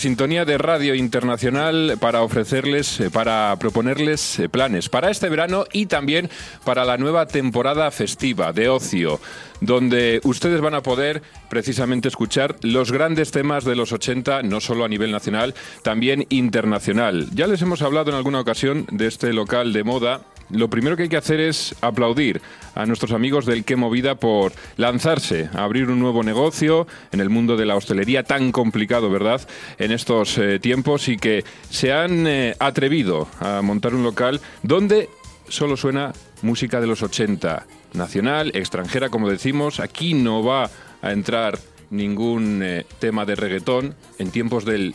sintonía 0.00 0.46
de 0.46 0.56
Radio 0.56 0.94
Internacional 0.94 1.98
para 2.00 2.22
ofrecerles, 2.22 3.00
eh, 3.00 3.10
para 3.10 3.54
proponerles 3.60 4.38
eh, 4.38 4.48
planes 4.48 4.88
para 4.88 5.10
este 5.10 5.28
verano 5.28 5.66
y 5.74 5.86
también 5.86 6.30
para 6.64 6.86
la 6.86 6.96
nueva 6.96 7.26
temporada 7.26 7.90
festiva 7.90 8.54
de 8.54 8.70
ocio, 8.70 9.20
donde 9.60 10.22
ustedes 10.24 10.62
van 10.62 10.74
a 10.74 10.82
poder 10.82 11.22
precisamente 11.50 12.08
escuchar 12.08 12.56
los 12.62 12.92
grandes 12.92 13.30
temas 13.30 13.64
de 13.64 13.76
los 13.76 13.92
80, 13.92 14.42
no 14.42 14.60
solo 14.60 14.86
a 14.86 14.88
nivel 14.88 15.12
nacional, 15.12 15.54
también 15.82 16.24
internacional. 16.30 17.28
Ya 17.34 17.46
les 17.46 17.60
hemos 17.60 17.82
hablado 17.82 18.10
en 18.10 18.16
alguna 18.16 18.40
ocasión 18.40 18.86
de 18.90 19.06
este 19.06 19.34
local 19.34 19.74
de 19.74 19.84
moda 19.84 20.22
lo 20.50 20.68
primero 20.68 20.96
que 20.96 21.04
hay 21.04 21.08
que 21.08 21.16
hacer 21.16 21.40
es 21.40 21.74
aplaudir 21.80 22.40
a 22.74 22.86
nuestros 22.86 23.12
amigos 23.12 23.46
del 23.46 23.64
Qué 23.64 23.76
Movida 23.76 24.14
por 24.14 24.52
lanzarse 24.76 25.48
a 25.54 25.64
abrir 25.64 25.88
un 25.88 26.00
nuevo 26.00 26.22
negocio 26.22 26.86
en 27.12 27.20
el 27.20 27.30
mundo 27.30 27.56
de 27.56 27.66
la 27.66 27.76
hostelería 27.76 28.22
tan 28.22 28.52
complicado, 28.52 29.10
¿verdad?, 29.10 29.40
en 29.78 29.92
estos 29.92 30.38
eh, 30.38 30.58
tiempos 30.58 31.08
y 31.08 31.16
que 31.16 31.44
se 31.68 31.92
han 31.92 32.26
eh, 32.26 32.54
atrevido 32.58 33.28
a 33.40 33.62
montar 33.62 33.94
un 33.94 34.02
local 34.02 34.40
donde 34.62 35.08
solo 35.48 35.76
suena 35.76 36.12
música 36.42 36.80
de 36.80 36.86
los 36.86 37.02
80, 37.02 37.66
nacional, 37.94 38.52
extranjera, 38.54 39.08
como 39.08 39.28
decimos. 39.28 39.80
Aquí 39.80 40.14
no 40.14 40.42
va 40.42 40.70
a 41.02 41.12
entrar 41.12 41.58
ningún 41.90 42.62
eh, 42.62 42.86
tema 42.98 43.24
de 43.24 43.34
reggaetón 43.34 43.94
en 44.18 44.30
tiempos 44.30 44.64
del 44.64 44.94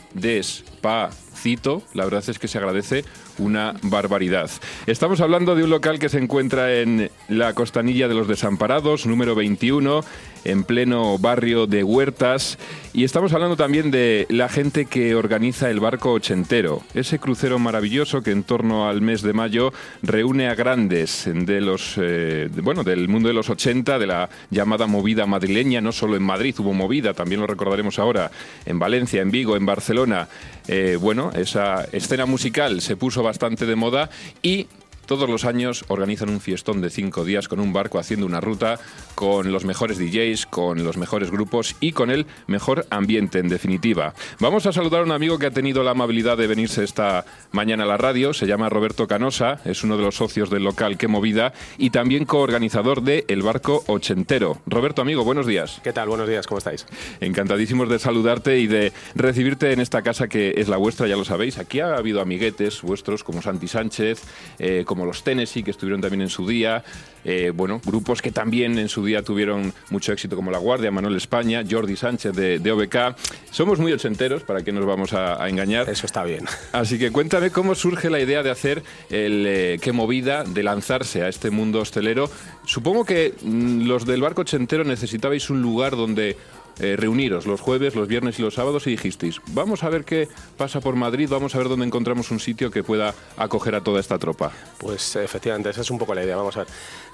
La 1.94 2.04
verdad 2.04 2.24
es 2.26 2.40
que 2.40 2.48
se 2.48 2.58
agradece 2.58 3.04
una 3.38 3.74
barbaridad. 3.82 4.50
Estamos 4.88 5.20
hablando 5.20 5.54
de 5.54 5.62
un 5.62 5.70
local 5.70 6.00
que 6.00 6.08
se 6.08 6.18
encuentra 6.18 6.74
en 6.74 7.08
la 7.28 7.52
costanilla 7.52 8.08
de 8.08 8.14
los 8.14 8.26
desamparados, 8.26 9.06
número 9.06 9.36
21, 9.36 10.02
en 10.44 10.64
pleno 10.64 11.18
barrio 11.18 11.68
de 11.68 11.84
Huertas. 11.84 12.58
Y 12.92 13.04
estamos 13.04 13.32
hablando 13.32 13.56
también 13.56 13.92
de 13.92 14.26
la 14.28 14.48
gente 14.48 14.86
que 14.86 15.14
organiza 15.14 15.70
el 15.70 15.78
barco 15.78 16.12
ochentero, 16.12 16.82
ese 16.94 17.20
crucero 17.20 17.60
maravilloso 17.60 18.22
que 18.22 18.32
en 18.32 18.42
torno 18.42 18.88
al 18.88 19.00
mes 19.00 19.22
de 19.22 19.32
mayo 19.32 19.72
reúne 20.02 20.48
a 20.48 20.54
grandes 20.56 21.28
de 21.32 21.60
los, 21.60 21.94
eh, 22.00 22.48
bueno, 22.62 22.82
del 22.82 23.06
mundo 23.06 23.28
de 23.28 23.34
los 23.34 23.50
80, 23.50 24.00
de 24.00 24.06
la 24.06 24.30
llamada 24.50 24.86
movida 24.86 25.26
madrileña. 25.26 25.80
No 25.80 25.92
solo 25.92 26.16
en 26.16 26.24
Madrid 26.24 26.56
hubo 26.58 26.72
movida, 26.72 27.14
también 27.14 27.40
lo 27.40 27.46
recordaremos 27.46 28.00
ahora 28.00 28.32
en 28.64 28.80
Valencia, 28.80 29.22
en 29.22 29.30
Vigo, 29.30 29.56
en 29.56 29.66
Barcelona. 29.66 30.28
Eh, 30.68 30.98
bueno, 31.00 31.30
esa 31.38 31.84
escena 31.92 32.26
musical 32.26 32.80
se 32.80 32.96
puso 32.96 33.22
bastante 33.22 33.66
de 33.66 33.76
moda 33.76 34.10
y 34.42 34.66
todos 35.06 35.30
los 35.30 35.44
años 35.44 35.84
organizan 35.88 36.28
un 36.28 36.40
fiestón 36.40 36.80
de 36.80 36.90
cinco 36.90 37.24
días 37.24 37.48
con 37.48 37.60
un 37.60 37.72
barco 37.72 37.98
haciendo 37.98 38.26
una 38.26 38.40
ruta 38.40 38.78
con 39.14 39.52
los 39.52 39.64
mejores 39.64 39.98
DJs, 39.98 40.46
con 40.46 40.84
los 40.84 40.96
mejores 40.96 41.30
grupos 41.30 41.76
y 41.80 41.92
con 41.92 42.10
el 42.10 42.26
mejor 42.46 42.86
ambiente, 42.90 43.38
en 43.38 43.48
definitiva. 43.48 44.14
Vamos 44.40 44.66
a 44.66 44.72
saludar 44.72 45.00
a 45.00 45.04
un 45.04 45.12
amigo 45.12 45.38
que 45.38 45.46
ha 45.46 45.50
tenido 45.50 45.82
la 45.82 45.92
amabilidad 45.92 46.36
de 46.36 46.46
venirse 46.46 46.84
esta 46.84 47.24
mañana 47.52 47.84
a 47.84 47.86
la 47.86 47.96
radio. 47.96 48.34
Se 48.34 48.46
llama 48.46 48.68
Roberto 48.68 49.06
Canosa, 49.06 49.60
es 49.64 49.84
uno 49.84 49.96
de 49.96 50.02
los 50.02 50.16
socios 50.16 50.50
del 50.50 50.64
local 50.64 50.98
Qué 50.98 51.08
Movida 51.08 51.52
y 51.78 51.90
también 51.90 52.24
coorganizador 52.24 53.02
de 53.02 53.24
El 53.28 53.42
Barco 53.42 53.84
Ochentero. 53.86 54.60
Roberto, 54.66 55.02
amigo, 55.02 55.24
buenos 55.24 55.46
días. 55.46 55.80
¿Qué 55.82 55.92
tal? 55.92 56.08
Buenos 56.08 56.28
días, 56.28 56.46
¿cómo 56.46 56.58
estáis? 56.58 56.86
Encantadísimos 57.20 57.88
de 57.88 57.98
saludarte 57.98 58.58
y 58.58 58.66
de 58.66 58.92
recibirte 59.14 59.72
en 59.72 59.80
esta 59.80 60.02
casa 60.02 60.28
que 60.28 60.54
es 60.56 60.68
la 60.68 60.76
vuestra, 60.76 61.06
ya 61.06 61.16
lo 61.16 61.24
sabéis. 61.24 61.58
Aquí 61.58 61.80
ha 61.80 61.96
habido 61.96 62.20
amiguetes 62.20 62.82
vuestros 62.82 63.22
como 63.22 63.42
Santi 63.42 63.68
Sánchez, 63.68 64.22
eh, 64.58 64.84
como 64.86 64.95
los 65.04 65.22
Tennessee, 65.22 65.62
que 65.62 65.72
estuvieron 65.72 66.00
también 66.00 66.22
en 66.22 66.28
su 66.28 66.46
día, 66.46 66.84
eh, 67.24 67.50
bueno, 67.52 67.80
grupos 67.84 68.22
que 68.22 68.30
también 68.30 68.78
en 68.78 68.88
su 68.88 69.04
día 69.04 69.22
tuvieron 69.22 69.72
mucho 69.90 70.12
éxito 70.12 70.36
como 70.36 70.52
La 70.52 70.58
Guardia, 70.58 70.92
Manuel 70.92 71.16
España, 71.16 71.64
Jordi 71.68 71.96
Sánchez 71.96 72.34
de, 72.34 72.70
OBK. 72.70 73.16
Somos 73.50 73.80
muy 73.80 73.92
ochenteros, 73.92 74.44
para 74.44 74.62
que 74.62 74.70
nos 74.70 74.86
vamos 74.86 75.12
a, 75.12 75.48
engañar. 75.48 75.90
Eso 75.90 76.06
está 76.06 76.22
bien. 76.22 76.44
Así 76.72 76.98
que 76.98 77.10
cuéntame 77.10 77.50
cómo 77.50 77.74
surge 77.74 78.10
la 78.10 78.20
idea 78.20 78.44
de 78.44 78.50
hacer 78.50 78.82
el 79.10 79.44
eh, 79.46 79.78
qué 79.80 79.90
movida, 79.92 80.44
de 80.44 80.62
lanzarse 80.62 81.22
a 81.22 81.28
este 81.28 81.50
mundo 81.50 81.80
hostelero. 81.80 82.30
Supongo 82.64 83.04
que 83.04 83.34
mm, 83.42 83.86
los 83.86 84.06
del 84.06 84.22
barco 84.22 84.42
ochentero 84.42 84.84
necesitabais 84.84 85.50
un 85.50 85.62
lugar 85.62 85.96
donde 85.96 86.36
eh, 86.78 86.96
reuniros 86.96 87.46
los 87.46 87.60
jueves, 87.60 87.94
los 87.94 88.08
viernes 88.08 88.38
y 88.38 88.42
los 88.42 88.54
sábados 88.54 88.86
y 88.86 88.90
dijisteis, 88.90 89.40
vamos 89.48 89.82
a 89.84 89.88
ver 89.88 90.04
qué 90.04 90.28
pasa 90.56 90.80
por 90.80 90.96
Madrid, 90.96 91.28
vamos 91.30 91.54
a 91.54 91.58
ver 91.58 91.68
dónde 91.68 91.86
encontramos 91.86 92.30
un 92.30 92.40
sitio 92.40 92.70
que 92.70 92.82
pueda 92.82 93.14
acoger 93.36 93.74
a 93.74 93.80
toda 93.80 94.00
esta 94.00 94.18
tropa. 94.18 94.52
Pues 94.78 95.16
efectivamente, 95.16 95.70
esa 95.70 95.80
es 95.80 95.90
un 95.90 95.98
poco 95.98 96.14
la 96.14 96.24
idea, 96.24 96.36
vamos 96.36 96.56
a 96.56 96.60
ver. 96.60 96.68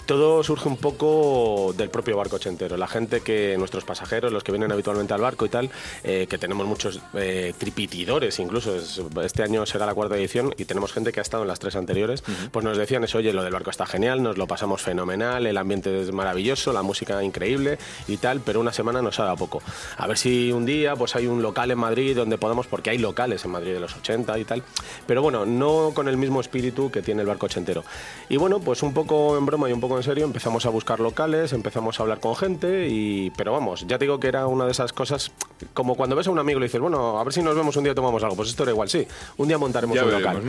Todo 0.06 0.42
surge 0.42 0.68
un 0.68 0.78
poco 0.78 1.72
del 1.76 1.88
propio 1.88 2.16
barco 2.16 2.36
ochentero. 2.36 2.76
La 2.76 2.88
gente 2.88 3.20
que, 3.20 3.54
nuestros 3.56 3.84
pasajeros, 3.84 4.32
los 4.32 4.42
que 4.42 4.50
vienen 4.50 4.72
habitualmente 4.72 5.14
al 5.14 5.20
barco 5.20 5.46
y 5.46 5.48
tal, 5.48 5.70
eh, 6.02 6.26
que 6.28 6.38
tenemos 6.38 6.66
muchos 6.66 7.00
eh, 7.14 7.54
tripitidores 7.56 8.40
incluso, 8.40 8.76
este 9.22 9.42
año 9.42 9.64
será 9.64 9.86
la 9.86 9.94
cuarta 9.94 10.16
edición 10.16 10.54
y 10.58 10.64
tenemos 10.64 10.92
gente 10.92 11.12
que 11.12 11.20
ha 11.20 11.22
estado 11.22 11.44
en 11.44 11.48
las 11.48 11.60
tres 11.60 11.76
anteriores, 11.76 12.24
pues 12.50 12.64
nos 12.64 12.76
decían 12.76 13.04
eso, 13.04 13.18
oye, 13.18 13.32
lo 13.32 13.44
del 13.44 13.52
barco 13.52 13.70
está 13.70 13.86
genial, 13.86 14.22
nos 14.22 14.38
lo 14.38 14.46
pasamos 14.46 14.82
fenomenal, 14.82 15.46
el 15.46 15.56
ambiente 15.56 16.00
es 16.00 16.12
maravilloso, 16.12 16.72
la 16.72 16.82
música 16.82 17.22
increíble 17.22 17.78
y 18.08 18.16
tal, 18.16 18.40
pero 18.40 18.60
una 18.60 18.72
semana 18.72 19.02
nos 19.02 19.20
ha 19.20 19.24
dado 19.24 19.36
poco. 19.36 19.51
A 19.96 20.06
ver 20.06 20.16
si 20.16 20.52
un 20.52 20.64
día 20.64 20.96
pues 20.96 21.16
hay 21.16 21.26
un 21.26 21.42
local 21.42 21.70
en 21.70 21.78
Madrid 21.78 22.16
donde 22.16 22.38
podamos, 22.38 22.66
porque 22.66 22.90
hay 22.90 22.98
locales 22.98 23.44
en 23.44 23.50
Madrid 23.50 23.72
de 23.72 23.80
los 23.80 23.96
80 23.96 24.38
y 24.38 24.44
tal, 24.44 24.62
pero 25.06 25.22
bueno, 25.22 25.44
no 25.46 25.92
con 25.94 26.08
el 26.08 26.16
mismo 26.16 26.40
espíritu 26.40 26.90
que 26.90 27.02
tiene 27.02 27.22
el 27.22 27.28
barco 27.28 27.46
ochentero. 27.46 27.84
Y 28.28 28.36
bueno, 28.36 28.60
pues 28.60 28.82
un 28.82 28.94
poco 28.94 29.36
en 29.36 29.46
broma 29.46 29.68
y 29.68 29.72
un 29.72 29.80
poco 29.80 29.96
en 29.96 30.02
serio, 30.02 30.24
empezamos 30.24 30.66
a 30.66 30.70
buscar 30.70 31.00
locales, 31.00 31.52
empezamos 31.52 31.98
a 31.98 32.02
hablar 32.02 32.20
con 32.20 32.36
gente, 32.36 32.88
y, 32.88 33.30
pero 33.36 33.52
vamos, 33.52 33.86
ya 33.86 33.98
te 33.98 34.04
digo 34.04 34.20
que 34.20 34.28
era 34.28 34.46
una 34.46 34.64
de 34.64 34.72
esas 34.72 34.92
cosas, 34.92 35.32
como 35.74 35.94
cuando 35.94 36.16
ves 36.16 36.26
a 36.26 36.30
un 36.30 36.38
amigo 36.38 36.58
y 36.58 36.60
le 36.60 36.66
dices, 36.66 36.80
bueno, 36.80 37.18
a 37.18 37.24
ver 37.24 37.32
si 37.32 37.42
nos 37.42 37.54
vemos 37.54 37.76
un 37.76 37.84
día 37.84 37.92
y 37.92 37.96
tomamos 37.96 38.22
algo, 38.22 38.36
pues 38.36 38.48
esto 38.48 38.62
era 38.62 38.72
igual, 38.72 38.88
sí, 38.88 39.06
un 39.36 39.48
día 39.48 39.58
montaremos 39.58 40.00
un 40.00 40.10
local. 40.10 40.42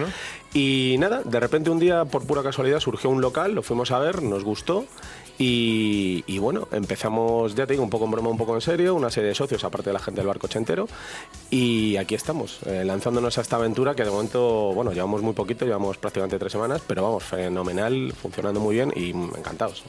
Y 0.53 0.95
nada, 0.99 1.21
de 1.23 1.39
repente 1.39 1.69
un 1.69 1.79
día, 1.79 2.05
por 2.05 2.25
pura 2.25 2.43
casualidad, 2.43 2.79
surgió 2.79 3.09
un 3.09 3.21
local, 3.21 3.53
lo 3.53 3.63
fuimos 3.63 3.91
a 3.91 3.99
ver, 3.99 4.21
nos 4.21 4.43
gustó 4.43 4.85
y, 5.37 6.37
bueno, 6.37 6.67
empezamos, 6.71 7.55
ya 7.55 7.65
te 7.65 7.73
digo, 7.73 7.83
un 7.83 7.89
poco 7.89 8.05
en 8.05 8.11
broma, 8.11 8.29
un 8.29 8.37
poco 8.37 8.55
en 8.55 8.61
serio, 8.61 8.92
una 8.95 9.09
serie 9.09 9.29
de 9.29 9.35
socios, 9.35 9.63
aparte 9.63 9.89
de 9.89 9.93
la 9.93 9.99
gente 9.99 10.21
del 10.21 10.27
barco 10.27 10.47
ochentero. 10.47 10.87
Y 11.49 11.97
aquí 11.97 12.15
estamos, 12.15 12.59
eh, 12.65 12.83
lanzándonos 12.85 13.37
a 13.37 13.41
esta 13.41 13.55
aventura 13.57 13.95
que 13.95 14.03
de 14.03 14.11
momento, 14.11 14.73
bueno, 14.73 14.91
llevamos 14.91 15.21
muy 15.21 15.33
poquito, 15.33 15.65
llevamos 15.65 15.97
prácticamente 15.97 16.39
tres 16.39 16.51
semanas, 16.51 16.81
pero 16.85 17.03
vamos, 17.03 17.23
fenomenal, 17.23 18.13
funcionando 18.19 18.59
muy 18.59 18.75
bien 18.75 18.91
y 18.95 19.11
encantados. 19.11 19.83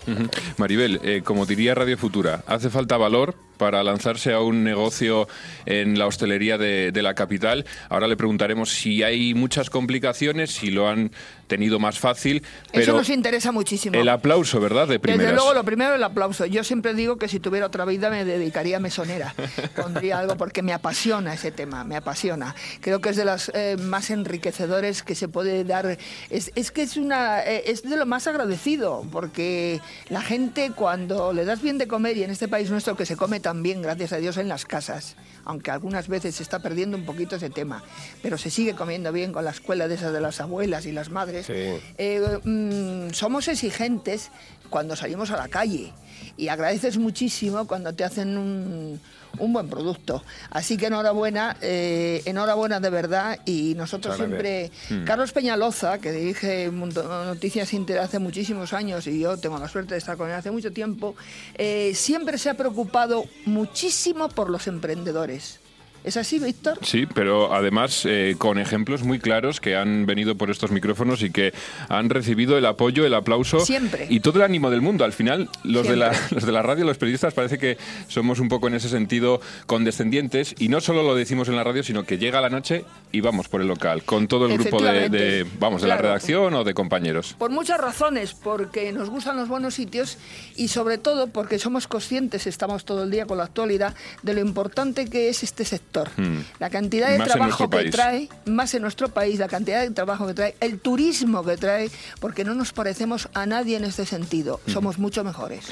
Maribel, 0.56 1.00
eh, 1.02 1.22
como 1.24 1.46
diría 1.46 1.74
Radio 1.74 1.98
Futura, 1.98 2.44
hace 2.46 2.70
falta 2.70 2.96
valor 2.96 3.34
para 3.56 3.82
lanzarse 3.82 4.32
a 4.32 4.40
un 4.40 4.64
negocio 4.64 5.28
en 5.66 5.98
la 5.98 6.06
hostelería 6.06 6.58
de, 6.58 6.92
la 7.04 7.14
capital. 7.14 7.66
Ahora 7.90 8.08
le 8.08 8.16
preguntaremos 8.16 8.70
si 8.70 9.02
hay 9.02 9.34
muchas 9.34 9.68
complicaciones, 9.68 10.52
si 10.52 10.70
lo 10.70 10.88
han 10.88 11.10
tenido 11.46 11.78
más 11.78 11.98
fácil. 11.98 12.42
Pero 12.72 12.82
Eso 12.82 12.92
nos 12.92 13.10
interesa 13.10 13.52
muchísimo. 13.52 13.98
El 13.98 14.08
aplauso, 14.08 14.58
¿verdad? 14.60 14.88
De 14.88 14.98
primeras. 14.98 15.26
Desde 15.26 15.36
luego, 15.36 15.52
lo 15.52 15.64
primero 15.64 15.94
el 15.94 16.02
aplauso. 16.02 16.46
Yo 16.46 16.64
siempre 16.64 16.94
digo 16.94 17.16
que 17.16 17.28
si 17.28 17.40
tuviera 17.40 17.66
otra 17.66 17.84
vida 17.84 18.08
me 18.08 18.24
dedicaría 18.24 18.78
a 18.78 18.80
mesonera. 18.80 19.34
Pondría 19.76 20.18
algo 20.18 20.36
porque 20.36 20.62
me 20.62 20.72
apasiona 20.72 21.34
ese 21.34 21.52
tema, 21.52 21.84
me 21.84 21.96
apasiona. 21.96 22.54
Creo 22.80 23.00
que 23.00 23.10
es 23.10 23.16
de 23.16 23.24
los 23.24 23.50
eh, 23.54 23.76
más 23.78 24.10
enriquecedores 24.10 25.02
que 25.02 25.14
se 25.14 25.28
puede 25.28 25.64
dar. 25.64 25.98
Es, 26.30 26.50
es 26.54 26.70
que 26.70 26.82
es, 26.82 26.96
una, 26.96 27.42
eh, 27.42 27.64
es 27.66 27.82
de 27.82 27.96
lo 27.96 28.06
más 28.06 28.26
agradecido, 28.26 29.04
porque 29.12 29.80
la 30.08 30.22
gente 30.22 30.72
cuando 30.74 31.32
le 31.32 31.44
das 31.44 31.60
bien 31.62 31.78
de 31.78 31.86
comer, 31.86 32.16
y 32.16 32.22
en 32.22 32.30
este 32.30 32.48
país 32.48 32.70
nuestro 32.70 32.96
que 32.96 33.06
se 33.06 33.16
come 33.16 33.40
también, 33.44 33.82
gracias 33.82 34.14
a 34.14 34.16
Dios, 34.16 34.38
en 34.38 34.48
las 34.48 34.64
casas, 34.64 35.16
aunque 35.44 35.70
algunas 35.70 36.08
veces 36.08 36.36
se 36.36 36.42
está 36.42 36.60
perdiendo 36.60 36.96
un 36.96 37.04
poquito 37.04 37.36
ese 37.36 37.50
tema, 37.50 37.84
pero 38.22 38.38
se 38.38 38.48
sigue 38.48 38.72
comiendo 38.74 39.12
bien 39.12 39.34
con 39.34 39.44
la 39.44 39.50
escuela 39.50 39.86
de 39.86 39.96
esas 39.96 40.14
de 40.14 40.20
las 40.22 40.40
abuelas 40.40 40.86
y 40.86 40.92
las 40.92 41.10
madres. 41.10 41.48
Eh, 41.50 42.38
mm, 42.42 43.12
somos 43.12 43.46
exigentes 43.48 44.30
cuando 44.70 44.96
salimos 44.96 45.30
a 45.30 45.36
la 45.36 45.48
calle 45.48 45.92
y 46.38 46.48
agradeces 46.48 46.96
muchísimo 46.96 47.66
cuando 47.66 47.92
te 47.92 48.04
hacen 48.04 48.38
un, 48.38 48.98
un 49.38 49.52
buen 49.52 49.68
producto. 49.68 50.22
Así 50.50 50.76
que 50.76 50.86
enhorabuena, 50.86 51.56
eh, 51.60 52.22
enhorabuena 52.24 52.80
de 52.80 52.90
verdad 52.90 53.38
y 53.44 53.74
nosotros 53.76 54.16
siempre... 54.16 54.70
Hmm. 54.90 55.04
Carlos 55.04 55.32
Peñaloza, 55.32 55.98
que 55.98 56.12
dirige 56.12 56.70
Noticias 56.70 57.72
Inter 57.72 57.98
hace 57.98 58.18
muchísimos 58.18 58.72
años 58.72 59.06
y 59.06 59.20
yo 59.20 59.36
tengo 59.36 59.58
la 59.58 59.68
suerte 59.68 59.94
de 59.94 59.98
estar 59.98 60.16
con 60.16 60.28
él 60.28 60.34
hace 60.34 60.50
mucho 60.50 60.72
tiempo, 60.72 61.14
eh, 61.56 61.92
siempre 61.94 62.38
se 62.38 62.50
ha 62.50 62.54
preocupado 62.54 63.24
muchísimo 63.44 64.28
por 64.28 64.50
los 64.50 64.66
emprendedores. 64.66 65.60
¿Es 66.04 66.18
así, 66.18 66.38
Víctor? 66.38 66.78
Sí, 66.82 67.06
pero 67.06 67.54
además 67.54 68.02
eh, 68.04 68.34
con 68.36 68.58
ejemplos 68.58 69.02
muy 69.04 69.18
claros 69.18 69.58
que 69.58 69.74
han 69.74 70.04
venido 70.04 70.34
por 70.34 70.50
estos 70.50 70.70
micrófonos 70.70 71.22
y 71.22 71.30
que 71.30 71.54
han 71.88 72.10
recibido 72.10 72.58
el 72.58 72.66
apoyo, 72.66 73.06
el 73.06 73.14
aplauso 73.14 73.60
Siempre. 73.60 74.06
y 74.10 74.20
todo 74.20 74.40
el 74.40 74.44
ánimo 74.44 74.70
del 74.70 74.82
mundo. 74.82 75.06
Al 75.06 75.14
final, 75.14 75.48
los 75.62 75.88
de, 75.88 75.96
la, 75.96 76.12
los 76.30 76.44
de 76.44 76.52
la 76.52 76.60
radio, 76.60 76.84
los 76.84 76.98
periodistas, 76.98 77.32
parece 77.32 77.56
que 77.56 77.78
somos 78.06 78.38
un 78.38 78.50
poco 78.50 78.68
en 78.68 78.74
ese 78.74 78.90
sentido 78.90 79.40
condescendientes 79.64 80.54
y 80.58 80.68
no 80.68 80.82
solo 80.82 81.02
lo 81.02 81.14
decimos 81.14 81.48
en 81.48 81.56
la 81.56 81.64
radio, 81.64 81.82
sino 81.82 82.04
que 82.04 82.18
llega 82.18 82.42
la 82.42 82.50
noche 82.50 82.84
y 83.10 83.22
vamos 83.22 83.48
por 83.48 83.62
el 83.62 83.68
local 83.68 84.02
con 84.02 84.28
todo 84.28 84.44
el 84.44 84.58
grupo 84.58 84.82
de, 84.82 85.46
vamos, 85.58 85.80
de 85.80 85.88
la 85.88 85.96
redacción 85.96 86.52
o 86.52 86.64
de 86.64 86.74
compañeros. 86.74 87.34
Por 87.38 87.50
muchas 87.50 87.80
razones, 87.80 88.34
porque 88.34 88.92
nos 88.92 89.08
gustan 89.08 89.38
los 89.38 89.48
buenos 89.48 89.72
sitios 89.72 90.18
y 90.54 90.68
sobre 90.68 90.98
todo 90.98 91.28
porque 91.28 91.58
somos 91.58 91.88
conscientes, 91.88 92.46
estamos 92.46 92.84
todo 92.84 93.04
el 93.04 93.10
día 93.10 93.24
con 93.24 93.38
la 93.38 93.44
actualidad, 93.44 93.94
de 94.22 94.34
lo 94.34 94.40
importante 94.40 95.06
que 95.06 95.30
es 95.30 95.42
este 95.42 95.64
sector 95.64 95.93
sector. 95.94 96.10
Mm. 96.16 96.40
La 96.58 96.70
cantidad 96.70 97.10
de 97.10 97.18
Más 97.18 97.28
trabajo 97.28 97.68
que 97.70 97.76
país. 97.76 97.90
trae, 97.90 98.28
más 98.46 98.74
en 98.74 98.82
nuestro 98.82 99.08
país, 99.08 99.38
la 99.38 99.48
cantidad 99.48 99.80
de 99.80 99.90
trabajo 99.90 100.26
que 100.26 100.34
trae, 100.34 100.56
el 100.60 100.78
turismo 100.78 101.44
que 101.44 101.56
trae, 101.56 101.90
porque 102.20 102.44
no 102.44 102.54
nos 102.54 102.72
parecemos 102.72 103.28
a 103.34 103.46
nadie 103.46 103.76
en 103.76 103.84
este 103.84 104.04
sentido. 104.06 104.60
Somos 104.66 104.98
mucho 104.98 105.24
mejores. 105.24 105.66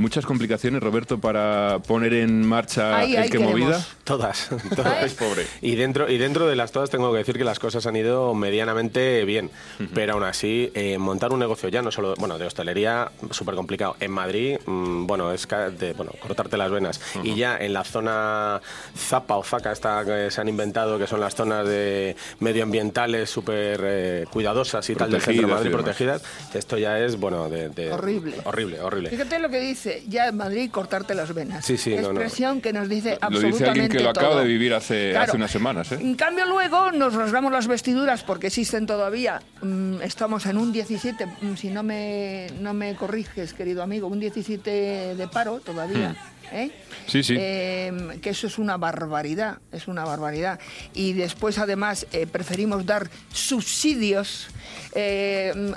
Muchas 0.00 0.24
complicaciones, 0.24 0.82
Roberto, 0.82 1.18
para 1.18 1.78
poner 1.86 2.14
en 2.14 2.46
marcha 2.46 2.96
Ahí, 2.96 3.12
el 3.14 3.22
ahí 3.22 3.28
que 3.30 3.36
queremos. 3.38 3.60
movida. 3.60 3.86
Todas, 4.04 4.48
todas. 4.74 5.02
Ay. 5.02 5.10
Pobre. 5.10 5.46
Y 5.60 5.76
dentro, 5.76 6.10
y 6.10 6.16
dentro 6.16 6.46
de 6.48 6.56
las 6.56 6.72
todas 6.72 6.88
tengo 6.88 7.12
que 7.12 7.18
decir 7.18 7.36
que 7.36 7.44
las 7.44 7.58
cosas 7.58 7.86
han 7.86 7.96
ido 7.96 8.32
medianamente 8.34 9.24
bien. 9.26 9.50
Pero 9.94 10.14
aún 10.14 10.24
así, 10.24 10.70
eh, 10.74 10.96
montar 10.96 11.32
un 11.32 11.38
negocio 11.38 11.68
ya 11.68 11.82
no 11.82 11.90
solo, 11.90 12.14
bueno, 12.18 12.38
de 12.38 12.46
hostelería, 12.46 13.10
súper 13.30 13.54
complicado. 13.54 13.96
En 14.00 14.10
Madrid, 14.10 14.56
mm, 14.64 15.06
bueno, 15.06 15.32
es 15.32 15.46
ca- 15.46 15.68
de, 15.70 15.92
bueno, 15.92 16.12
cortarte 16.18 16.56
las 16.56 16.70
venas. 16.70 17.00
Y 17.22 17.34
ya 17.34 17.58
en 17.58 17.72
la 17.74 17.84
zona 17.84 18.60
Zapa 18.96 19.36
o 19.36 19.44
Zaca 19.44 19.70
esta 19.70 20.02
que 20.04 20.30
se 20.30 20.40
han 20.40 20.48
inventado, 20.48 20.98
que 20.98 21.06
son 21.06 21.20
las 21.20 21.34
zonas 21.34 21.66
de 21.68 22.16
medioambientales 22.38 23.28
súper 23.28 23.80
eh, 23.84 24.24
cuidadosas 24.32 24.88
y 24.90 24.94
tal 24.94 25.10
del 25.10 25.20
centro 25.20 25.42
de 25.46 25.52
Protegidas 25.54 25.60
Madrid 25.60 26.20
protegidas, 26.22 26.54
esto 26.54 26.78
ya 26.78 26.98
es, 26.98 27.18
bueno, 27.20 27.48
de, 27.50 27.68
de- 27.68 27.92
Horrible. 27.92 28.36
Horrible, 28.44 28.80
horrible. 28.80 29.10
Fíjate 29.10 29.38
lo 29.38 29.48
que 29.50 29.60
dice, 29.60 29.89
ya 30.08 30.28
en 30.28 30.36
Madrid 30.36 30.70
cortarte 30.70 31.14
las 31.14 31.32
venas. 31.34 31.64
Sí, 31.64 31.76
sí, 31.76 31.90
no, 31.94 32.02
no. 32.02 32.08
Expresión 32.08 32.60
que 32.60 32.72
nos 32.72 32.88
dice 32.88 33.18
Lo 33.20 33.26
absolutamente 33.26 33.58
dice 33.58 33.70
alguien 33.70 33.88
que 33.88 34.00
lo 34.00 34.10
acaba 34.10 34.28
todo. 34.30 34.38
de 34.40 34.46
vivir 34.46 34.74
hace, 34.74 35.10
Claro. 35.10 35.24
hace 35.28 35.36
unas 35.36 35.50
semanas. 35.50 35.92
¿eh? 35.92 35.98
En 36.00 36.14
cambio 36.14 36.46
luego 36.46 36.92
nos 36.92 37.14
rasgamos 37.14 37.52
las 37.52 37.66
vestiduras 37.66 38.22
porque 38.22 38.48
existen 38.48 38.86
todavía, 38.86 39.40
mm, 39.62 40.02
estamos 40.02 40.46
en 40.46 40.56
un 40.58 40.72
17, 40.72 41.26
mm, 41.26 41.54
si 41.56 41.68
no 41.70 41.82
me, 41.82 42.46
no 42.60 42.74
me 42.74 42.94
corriges, 42.94 43.52
querido 43.54 43.82
amigo, 43.82 44.06
un 44.08 44.20
17 44.20 44.70
de 45.16 45.28
paro 45.28 45.60
todavía. 45.60 46.14
¿Eh? 46.52 46.70
Sí, 47.06 47.22
sí. 47.22 47.34
Eh, 47.38 48.18
que 48.22 48.30
eso 48.30 48.46
es 48.46 48.58
una 48.58 48.76
barbaridad, 48.76 49.58
es 49.72 49.88
una 49.88 50.04
barbaridad. 50.04 50.60
Y 50.94 51.12
después 51.14 51.58
además 51.58 52.06
eh, 52.12 52.26
preferimos 52.26 52.86
dar 52.86 53.08
subsidios 53.32 54.48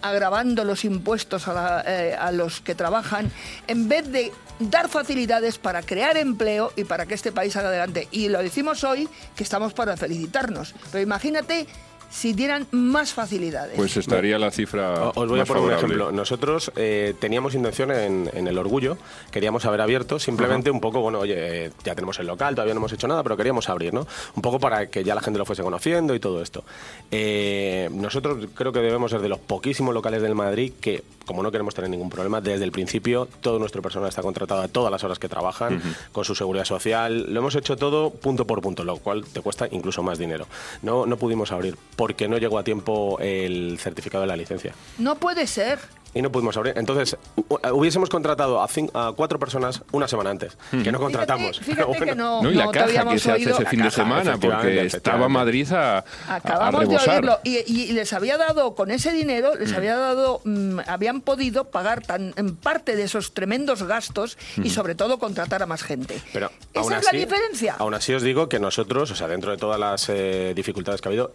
agravando 0.01 0.63
los 0.63 0.85
impuestos 0.85 1.47
a, 1.47 1.53
la- 1.53 1.79
a 2.19 2.31
los 2.31 2.61
que 2.61 2.75
trabajan 2.75 3.31
en 3.67 3.87
vez 3.89 4.11
de 4.11 4.31
dar 4.59 4.87
facilidades 4.89 5.57
para 5.57 5.81
crear 5.81 6.15
empleo 6.17 6.71
y 6.75 6.83
para 6.83 7.05
que 7.05 7.13
este 7.15 7.31
país 7.31 7.53
salga 7.53 7.69
adelante. 7.69 8.07
Y 8.11 8.29
lo 8.29 8.39
decimos 8.41 8.83
hoy 8.83 9.09
que 9.35 9.43
estamos 9.43 9.73
para 9.73 9.97
felicitarnos. 9.97 10.73
Pero 10.91 11.01
imagínate 11.03 11.65
si 12.13 12.31
dieran 12.33 12.67
más 12.71 13.11
facilidades. 13.11 13.75
Pues 13.75 13.97
estaría 13.97 14.37
la 14.37 14.51
cifra. 14.51 15.05
O- 15.09 15.21
Os 15.23 15.29
voy 15.29 15.39
a 15.39 15.45
poner 15.45 15.63
un 15.63 15.71
ejemplo. 15.73 16.11
Nosotros 16.11 16.71
eh, 16.75 17.15
teníamos 17.19 17.55
intención 17.55 17.89
en, 17.91 18.29
en 18.33 18.47
el 18.47 18.55
orgullo, 18.59 18.97
queríamos 19.31 19.65
haber 19.65 19.81
abierto, 19.81 20.19
simplemente 20.19 20.69
un 20.69 20.79
poco, 20.79 21.01
bueno, 21.01 21.19
oye, 21.19 21.65
eh, 21.65 21.71
ya 21.83 21.95
tenemos 21.95 22.19
el 22.19 22.27
local, 22.27 22.53
todavía 22.53 22.75
no 22.75 22.81
hemos 22.81 22.93
hecho 22.93 23.07
nada, 23.07 23.23
pero 23.23 23.35
queríamos 23.35 23.67
abrir, 23.67 23.93
¿no? 23.95 24.05
Un 24.35 24.41
poco 24.43 24.59
para 24.59 24.85
que 24.91 25.03
ya 25.03 25.15
la 25.15 25.21
gente 25.21 25.39
lo 25.39 25.45
fuese 25.45 25.63
conociendo 25.63 26.13
y 26.13 26.19
todo 26.19 26.41
esto. 26.43 26.63
Eh, 27.09 27.89
nosotros 27.91 28.45
creo 28.53 28.71
que 28.71 28.79
debemos 28.79 29.09
ser 29.09 29.21
de 29.21 29.29
los 29.29 29.39
poquísimos 29.39 29.93
locales 29.93 30.21
del 30.21 30.35
Madrid 30.35 30.73
que, 30.79 31.03
como 31.25 31.43
no 31.43 31.51
queremos 31.51 31.73
tener 31.73 31.89
ningún 31.89 32.09
problema, 32.09 32.41
desde 32.41 32.63
el 32.63 32.71
principio 32.71 33.27
todo 33.41 33.59
nuestro 33.59 33.81
personal 33.81 34.09
está 34.09 34.21
contratado 34.21 34.61
a 34.61 34.67
todas 34.67 34.91
las 34.91 35.03
horas 35.03 35.19
que 35.19 35.29
trabajan, 35.29 35.81
con 36.11 36.25
su 36.25 36.35
seguridad 36.35 36.65
social. 36.65 37.33
Lo 37.33 37.39
hemos 37.39 37.55
hecho 37.55 37.75
todo 37.75 38.11
punto 38.11 38.45
por 38.45 38.61
punto, 38.61 38.83
lo 38.83 38.97
cual 38.97 39.25
te 39.25 39.41
cuesta 39.41 39.67
incluso 39.71 40.03
más 40.03 40.17
dinero. 40.17 40.47
No, 40.81 41.05
no 41.05 41.17
pudimos 41.17 41.51
abrir 41.51 41.77
porque 41.95 42.27
no 42.27 42.37
llegó 42.37 42.59
a 42.59 42.63
tiempo 42.63 43.17
el 43.19 43.77
certificado 43.79 44.21
de 44.21 44.27
la 44.27 44.35
licencia 44.35 44.73
No 44.97 45.15
puede 45.15 45.47
ser. 45.47 45.79
Y 46.13 46.21
no 46.21 46.31
pudimos 46.31 46.55
abrir. 46.57 46.73
Entonces, 46.77 47.17
hu- 47.35 47.71
hubiésemos 47.73 48.09
contratado 48.09 48.61
a, 48.61 48.67
cuatro 49.15 49.39
personas 49.39 49.81
una 49.91 50.07
semana 50.07 50.29
antes, 50.31 50.57
que 50.83 50.91
no 50.91 50.99
contratamos. 50.99 51.59
Fíjate, 51.59 51.65
fíjate 51.83 51.85
Pero 51.85 51.91
que 51.93 52.05
bueno, 52.05 52.15
no, 52.15 52.43
No, 52.43 52.51
y 52.51 52.55
la 52.55 52.65
no 52.65 52.71
caja 52.71 53.05
que 53.09 53.19
se 53.19 53.31
hace 53.31 53.49
ese 53.49 53.65
fin 53.65 53.81
de 53.83 53.91
semana, 53.91 54.37
porque 54.37 54.85
estaba. 54.85 55.27
Madrid 55.29 55.71
a, 55.71 55.97
a- 55.99 56.03
a 56.27 56.35
Acabamos 56.35 56.87
de 56.89 56.97
oírlo 56.97 57.39
y, 57.43 57.57
y 57.71 57.91
les 57.93 58.11
había 58.13 58.37
dado, 58.37 58.75
con 58.75 58.91
ese 58.91 59.11
dinero, 59.13 59.55
les 59.55 59.73
había 59.73 59.95
dado, 59.95 60.41
mm, 60.43 60.79
habían 60.87 61.21
podido 61.21 61.65
pagar 61.65 62.01
tan, 62.01 62.33
en 62.35 62.55
parte 62.55 62.95
de 62.95 63.03
esos 63.03 63.33
tremendos 63.33 63.83
gastos 63.83 64.37
y 64.57 64.69
sobre 64.69 64.95
todo 64.95 65.17
contratar 65.19 65.63
a 65.63 65.65
más 65.65 65.81
gente. 65.83 66.21
Pero 66.33 66.47
Esa 66.73 66.81
aún 66.81 66.93
es 66.93 66.99
así, 67.07 67.15
la 67.17 67.19
diferencia. 67.23 67.75
Aún 67.79 67.93
así 67.93 68.13
os 68.13 68.21
digo 68.21 68.49
que 68.49 68.59
nosotros, 68.59 69.09
o 69.11 69.15
sea, 69.15 69.27
dentro 69.27 69.51
de 69.51 69.57
todas 69.57 69.79
las 69.79 70.07
eh, 70.09 70.53
dificultades 70.55 71.01
que 71.01 71.07
ha 71.07 71.11
habido, 71.11 71.31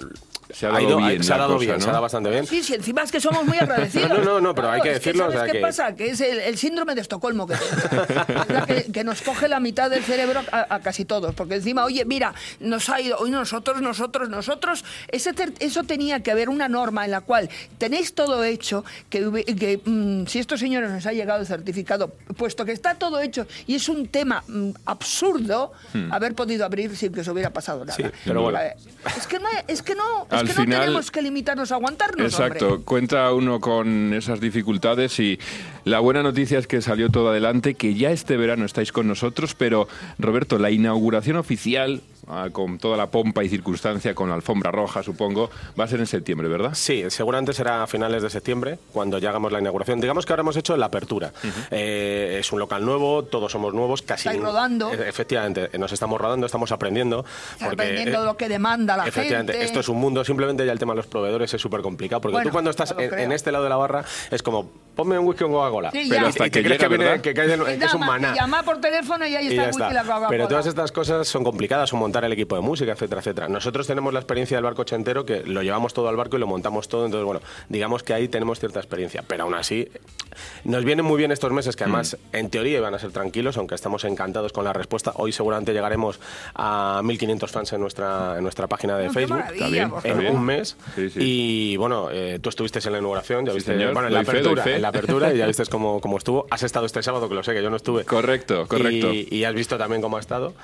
Se 0.52 0.66
ha 0.66 0.70
dado 0.70 0.96
bien 0.98 1.25
se 1.25 1.32
ha 1.32 1.38
dado 1.38 1.54
cosa, 1.54 1.64
bien, 1.64 1.75
¿no? 1.76 1.80
se 1.82 1.88
ha 1.88 1.92
dado 1.92 2.02
bastante 2.02 2.30
bien. 2.30 2.46
Sí, 2.46 2.62
sí, 2.62 2.75
encima 2.75 3.02
es 3.02 3.10
que 3.12 3.20
somos 3.20 3.44
muy 3.44 3.58
agradecidos. 3.60 4.10
No, 4.10 4.22
no, 4.25 4.40
no, 4.40 4.54
pero 4.54 4.68
hay 4.70 4.81
que 4.81 4.88
es 4.91 4.94
decirlo, 4.97 5.26
o 5.26 5.32
¿Sabes 5.32 5.41
sea, 5.44 5.47
qué 5.53 5.59
que- 5.59 5.62
pasa? 5.62 5.94
Que 5.94 6.11
es 6.11 6.20
el, 6.20 6.38
el 6.41 6.56
síndrome 6.59 6.94
de 6.94 7.00
Estocolmo 7.00 7.47
que. 7.47 7.55
Es 7.55 8.67
que, 8.85 8.93
que 8.93 9.05
nos 9.05 9.23
coge 9.23 9.49
la 9.49 9.61
mitad 9.61 9.91
del 9.91 10.03
cerebro 10.05 10.43
a, 10.53 10.75
a 10.75 10.81
casi 10.81 11.05
todos. 11.05 11.35
Porque 11.35 11.56
encima, 11.56 11.85
oye, 11.85 12.05
mira, 12.05 12.35
nos 12.61 12.88
ha 12.88 13.00
ido, 13.00 13.17
hoy 13.19 13.31
nosotros, 13.31 13.81
nosotros, 13.82 14.29
nosotros. 14.29 14.85
Ese 15.09 15.35
cer- 15.35 15.55
eso 15.61 15.85
tenía 15.85 16.20
que 16.23 16.31
haber 16.31 16.49
una 16.49 16.69
norma 16.69 17.05
en 17.05 17.11
la 17.11 17.20
cual 17.20 17.49
tenéis 17.79 18.15
todo 18.15 18.44
hecho, 18.44 18.85
que, 19.11 19.26
hube- 19.26 19.44
que, 19.44 19.81
mm, 19.85 20.26
si 20.26 20.38
estos 20.38 20.61
señores 20.61 20.91
nos 20.91 21.06
ha 21.06 21.12
llegado 21.12 21.41
el 21.41 21.47
certificado, 21.47 22.12
puesto 22.37 22.64
que 22.64 22.73
está 22.73 22.94
todo 22.94 23.21
hecho 23.21 23.47
y 23.67 23.75
es 23.75 23.88
un 23.88 24.06
tema 24.09 24.43
mm, 24.47 24.71
absurdo, 24.87 25.73
haber 26.11 26.35
podido 26.35 26.64
abrir 26.64 26.97
sin 26.97 27.12
que 27.12 27.25
se 27.25 27.31
hubiera 27.31 27.50
pasado 27.50 27.85
nada. 27.85 27.97
Hmm. 27.99 28.03
Sí, 28.03 28.11
pero 28.25 28.43
bueno. 28.43 28.59
Eh, 28.59 28.75
Es 29.17 29.26
que 29.26 29.38
no, 29.38 29.49
es 29.67 29.82
que 29.82 29.94
no, 29.94 30.26
es 30.31 30.32
Al 30.32 30.47
que 30.47 30.55
no 30.55 30.61
final- 30.62 30.81
tenemos 30.81 31.11
que 31.11 31.23
limitarnos 31.23 31.73
a 31.73 31.75
aguantarnos. 31.76 32.32
Exacto, 32.32 32.67
hombre. 32.69 32.85
cuenta 32.85 33.32
uno 33.32 33.61
con 33.61 34.12
esas 34.12 34.41
dificultades 34.41 34.57
y 35.19 35.38
la 35.84 36.00
buena 36.00 36.22
noticia 36.22 36.58
es 36.58 36.66
que 36.66 36.82
salió 36.82 37.10
todo 37.10 37.31
adelante, 37.31 37.75
que 37.75 37.94
ya 37.94 38.10
este 38.10 38.37
verano 38.37 38.64
estáis 38.64 38.93
con 38.93 39.08
nosotros, 39.08 39.55
pero 39.55 39.88
Roberto, 40.19 40.58
la 40.58 40.70
inauguración 40.70 41.37
oficial, 41.37 42.02
con 42.52 42.78
toda 42.78 42.97
la 42.97 43.06
pompa 43.11 43.42
y 43.44 43.49
circunstancia, 43.49 44.14
con 44.14 44.28
la 44.28 44.35
alfombra 44.35 44.70
roja, 44.70 45.02
supongo, 45.02 45.50
va 45.78 45.85
a 45.85 45.88
ser 45.88 46.00
en 46.00 46.06
septiembre, 46.06 46.49
¿verdad? 46.49 46.73
Sí, 46.75 47.04
seguramente 47.08 47.52
será 47.52 47.82
a 47.82 47.87
finales 47.87 48.23
de 48.23 48.30
septiembre, 48.30 48.78
cuando 48.92 49.18
ya 49.18 49.30
hagamos 49.30 49.52
la 49.52 49.61
inauguración. 49.61 50.00
Digamos 50.00 50.26
que 50.26 50.32
ahora 50.32 50.42
hemos 50.42 50.56
hecho 50.56 50.76
la 50.76 50.87
apertura. 50.87 51.32
Eh, 51.70 52.38
es 52.40 52.52
un 52.52 52.58
local 52.58 52.85
nuevo, 52.85 53.25
todos 53.25 53.50
somos 53.52 53.75
nuevos, 53.75 54.02
casi... 54.02 54.28
Estáis 54.28 54.42
rodando. 54.42 54.92
Eh, 54.92 55.08
Efectivamente, 55.08 55.70
nos 55.78 55.92
estamos 55.92 56.20
rodando, 56.20 56.47
estamos 56.47 56.70
aprendiendo. 56.73 57.25
Porque, 57.58 57.75
aprendiendo 57.75 58.23
eh, 58.23 58.26
lo 58.26 58.37
que 58.37 58.49
demanda 58.49 58.97
la 58.97 59.06
Efectivamente, 59.06 59.52
gente. 59.52 59.66
esto 59.66 59.80
es 59.80 59.88
un 59.88 59.99
mundo, 59.99 60.25
simplemente 60.25 60.64
ya 60.66 60.73
el 60.73 60.78
tema 60.78 60.92
de 60.92 60.99
los 60.99 61.06
proveedores 61.06 61.52
es 61.54 61.61
súper 61.61 61.80
complicado, 61.80 62.20
porque 62.20 62.35
Bueno, 62.35 62.50
tú 62.50 62.52
cuando 62.52 62.70
estás 62.70 62.94
en 62.99 63.32
este 63.32 63.52
lado 63.52 63.64
de 63.64 63.70
la 63.70 63.76
barra 63.76 64.04
es 64.30 64.42
como, 64.42 64.70
ponme 64.99 65.17
un 65.17 65.26
whisky 65.28 65.45
con 65.45 65.52
Coca-Cola. 65.52 65.93
Sí, 65.93 66.09
Pero 66.11 66.26
hasta 66.26 66.50
que 66.50 66.61
crees 66.61 66.81
llega, 66.83 66.88
viene- 66.88 67.23
que, 67.23 67.33
que 67.33 67.85
es 67.85 67.95
un 67.95 68.00
maná. 68.00 68.35
llama 68.35 68.64
por 68.64 68.81
teléfono 68.81 69.25
y 69.25 69.37
ahí 69.37 69.45
Y 69.47 69.49
está 69.50 69.62
el 69.62 69.69
whisky 69.69 69.83
está. 69.83 69.93
la 69.95 70.02
Coca-Cola. 70.02 70.28
Pero 70.28 70.49
todas 70.49 70.67
estas 70.67 70.90
cosas 70.90 71.28
son 71.28 71.45
complicadas, 71.45 71.88
son 71.90 72.00
montar 72.00 72.25
el 72.25 72.33
equipo 72.33 72.57
de 72.57 72.62
música, 72.62 72.90
etcétera, 72.93 73.21
etcétera. 73.21 73.49
Nosotros 73.49 73.87
tenemos 73.87 74.12
la 74.12 74.19
experiencia 74.19 74.57
del 74.57 74.64
barco 74.64 74.83
ochentero, 74.83 75.25
que 75.25 75.45
lo 75.45 75.62
llevamos 75.62 75.95
todo 75.95 76.09
al 76.09 76.17
barco 76.17 76.37
y 76.37 76.40
lo 76.40 76.49
montamos 76.49 76.88
todo, 76.88 77.07
entonces, 77.07 77.25
bueno, 77.25 77.40
digamos 77.69 78.02
que 78.02 78.12
ahí 78.12 78.26
tenemos 78.26 78.59
cierta 78.59 78.81
experiencia, 78.81 79.23
pero 79.25 79.45
aún 79.45 79.55
así 79.55 79.88
nos 80.64 80.85
vienen 80.85 81.05
muy 81.05 81.17
bien 81.17 81.31
estos 81.31 81.52
meses, 81.52 81.76
que 81.76 81.85
además, 81.85 82.17
Mm. 82.33 82.37
en 82.37 82.50
teoría, 82.50 82.78
iban 82.78 82.95
a 82.95 82.99
ser 82.99 83.12
tranquilos, 83.12 83.57
aunque 83.57 83.76
estamos 83.76 84.02
encantados 84.05 84.52
con 84.52 84.64
la 84.64 84.73
respuesta. 84.73 85.12
Hoy 85.14 85.31
seguramente 85.31 85.73
llegaremos 85.73 86.19
a 86.57 87.02
1.500 87.05 87.50
fans 87.52 87.73
en 87.73 87.81
nuestra, 87.81 88.35
en 88.37 88.43
nuestra 88.43 88.67
página 88.67 88.97
de 88.99 89.07
No, 89.07 89.12
Facebook. 89.12 89.38
Está 89.52 89.69
bien, 89.69 89.90
por 89.90 89.99
está 89.99 90.09
En 90.11 90.19
bien. 90.19 90.35
un 90.35 90.45
mes. 90.45 90.76
Sí, 90.97 91.11
sí. 91.11 91.19
Y 91.23 91.76
bueno, 91.76 92.09
eh, 92.11 92.40
tú 92.43 92.49
estuviste 92.49 92.81
en 92.85 92.93
la 92.93 92.99
inauguración, 92.99 93.45
ya 93.47 93.52
Sí, 93.52 93.57
viste, 93.59 93.73
señor. 93.75 93.93
bueno, 93.93 94.09
en 94.09 94.14
la, 94.14 94.21
apertura, 94.21 94.62
fe. 94.64 94.76
en 94.76 94.83
la 94.83 94.88
apertura, 94.88 95.33
y 95.33 95.38
ya 95.38 95.47
viste 95.47 95.64
cómo, 95.66 96.00
cómo 96.00 96.18
estuvo. 96.18 96.47
Has 96.50 96.62
estado 96.62 96.87
este 96.87 97.02
sábado, 97.02 97.28
que 97.28 97.35
lo 97.35 97.42
sé, 97.42 97.54
que 97.54 97.62
yo 97.62 97.71
no 97.71 97.76
estuve. 97.76 98.04
Correcto, 98.04 98.66
correcto. 98.66 99.12
Y, 99.12 99.28
y 99.30 99.45
has 99.45 99.54
visto 99.54 99.78
también 99.78 100.02
cómo 100.02 100.16
ha 100.16 100.21
estado. 100.21 100.54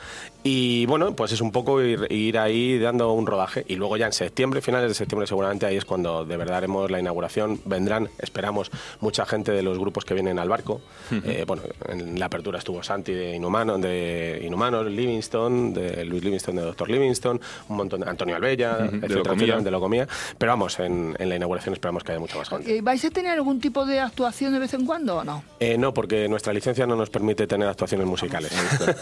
Y 0.42 0.86
bueno, 0.86 1.14
pues 1.16 1.32
es 1.32 1.40
un 1.40 1.52
poco 1.52 1.82
ir, 1.82 2.06
ir 2.10 2.38
ahí 2.38 2.78
dando 2.78 3.12
un 3.12 3.26
rodaje. 3.26 3.64
Y 3.68 3.76
luego 3.76 3.96
ya 3.96 4.06
en 4.06 4.12
septiembre, 4.12 4.60
finales 4.60 4.88
de 4.88 4.94
septiembre 4.94 5.26
seguramente, 5.26 5.66
ahí 5.66 5.76
es 5.76 5.84
cuando 5.84 6.24
de 6.24 6.36
verdad 6.36 6.58
haremos 6.58 6.90
la 6.90 7.00
inauguración. 7.00 7.60
Vendrán, 7.64 8.10
esperamos, 8.18 8.70
mucha 9.00 9.26
gente 9.26 9.52
de 9.52 9.62
los 9.62 9.78
grupos 9.78 10.04
que 10.04 10.14
vienen 10.14 10.38
al 10.38 10.48
barco. 10.48 10.80
Eh, 11.10 11.44
bueno, 11.46 11.62
en 11.88 12.18
la 12.18 12.26
apertura 12.26 12.58
estuvo 12.58 12.82
Santi 12.82 13.12
de 13.12 13.36
Inhumano, 13.36 13.78
de 13.78 14.42
Inhumanos, 14.44 14.86
Livingston, 14.86 15.72
de 15.74 16.04
Luis 16.04 16.22
Livingston 16.22 16.56
de 16.56 16.62
Doctor 16.62 16.90
Livingston, 16.90 17.40
un 17.68 17.76
montón 17.76 18.00
de 18.00 18.10
Antonio 18.10 18.36
Albella, 18.36 18.76
de 18.76 18.84
etcétera, 18.86 19.14
Locomía. 19.14 19.34
etcétera, 19.34 19.60
de 19.62 19.70
Locomía. 19.70 20.08
Pero 20.38 20.52
vamos, 20.52 20.78
en, 20.78 21.16
en 21.18 21.28
la 21.28 21.36
inauguración 21.36 21.72
esperamos 21.72 22.04
que 22.04 22.12
haya 22.12 22.20
mucha 22.20 22.36
más 22.36 22.48
gente. 22.48 22.80
¿Vais 22.82 23.04
a 23.04 23.10
tener 23.10 23.32
algún 23.32 23.60
tipo 23.60 23.86
de 23.86 24.00
actuación 24.14 24.52
de 24.52 24.60
vez 24.60 24.72
en 24.74 24.86
cuando 24.86 25.16
o 25.16 25.24
no? 25.24 25.42
Eh, 25.58 25.76
no, 25.76 25.92
porque 25.92 26.28
nuestra 26.28 26.52
licencia 26.52 26.86
no 26.86 26.94
nos 26.94 27.10
permite 27.10 27.48
tener 27.48 27.66
actuaciones 27.68 28.06
musicales. 28.06 28.52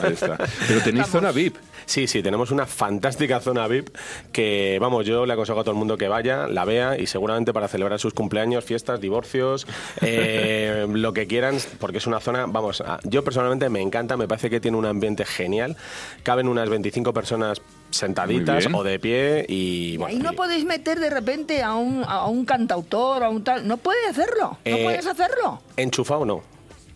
Ahí 0.03 0.15
está. 0.15 0.39
Pero 0.69 0.81
tenéis 0.81 1.07
zona 1.09 1.31
VIP. 1.33 1.57
Sí, 1.85 2.07
sí, 2.07 2.23
tenemos 2.23 2.51
una 2.51 2.65
fantástica 2.65 3.39
zona 3.41 3.69
VIP 3.69 3.95
que, 4.33 4.79
vamos, 4.81 5.05
yo 5.05 5.27
le 5.27 5.35
aconsejo 5.35 5.61
a 5.61 5.65
todo 5.65 5.73
el 5.73 5.79
mundo 5.79 5.99
que 5.99 6.09
vaya, 6.09 6.47
la 6.49 6.65
vea 6.65 6.99
y 6.99 7.07
seguramente 7.07 7.53
para 7.53 7.69
celebrar 7.69 7.99
sus 8.01 8.15
cumpleaños, 8.15 8.65
fiestas, 8.65 9.03
divorcios, 9.03 9.67
eh, 10.01 10.87
lo 10.91 11.13
que 11.13 11.27
quieran, 11.27 11.59
porque 11.79 11.99
es 11.99 12.07
una 12.07 12.19
zona, 12.21 12.47
vamos, 12.47 12.81
a- 12.81 12.99
yo 13.05 13.23
personalmente 13.23 13.69
me 13.69 13.83
encanta, 13.83 14.17
me 14.17 14.27
parece 14.27 14.49
que 14.49 14.61
tiene 14.61 14.79
un 14.79 14.87
ambiente 14.87 15.27
genial, 15.27 15.77
caben 16.23 16.49
unas 16.49 16.71
25 16.71 17.13
personas 17.13 17.61
sentaditas 17.93 18.67
o 18.73 18.83
de 18.83 18.99
pie 18.99 19.47
y... 19.49 19.93
Y 19.93 19.97
bueno, 19.97 20.17
ahí 20.17 20.23
no 20.23 20.33
y- 20.33 20.37
podéis 20.37 20.65
meter 20.65 20.99
de 20.99 21.11
repente 21.11 21.63
a 21.63 21.75
un, 21.75 22.03
a 22.07 22.27
un 22.27 22.45
cantautor, 22.45 23.23
a 23.23 23.29
un 23.29 23.45
tal. 23.45 23.67
No 23.69 23.77
puedes 23.77 24.09
hacerlo. 24.09 24.59
No 24.65 24.77
Eh, 24.77 24.83
puedes 24.85 25.07
hacerlo. 25.07 25.61
Enchufado 25.77 26.25
no. 26.25 26.43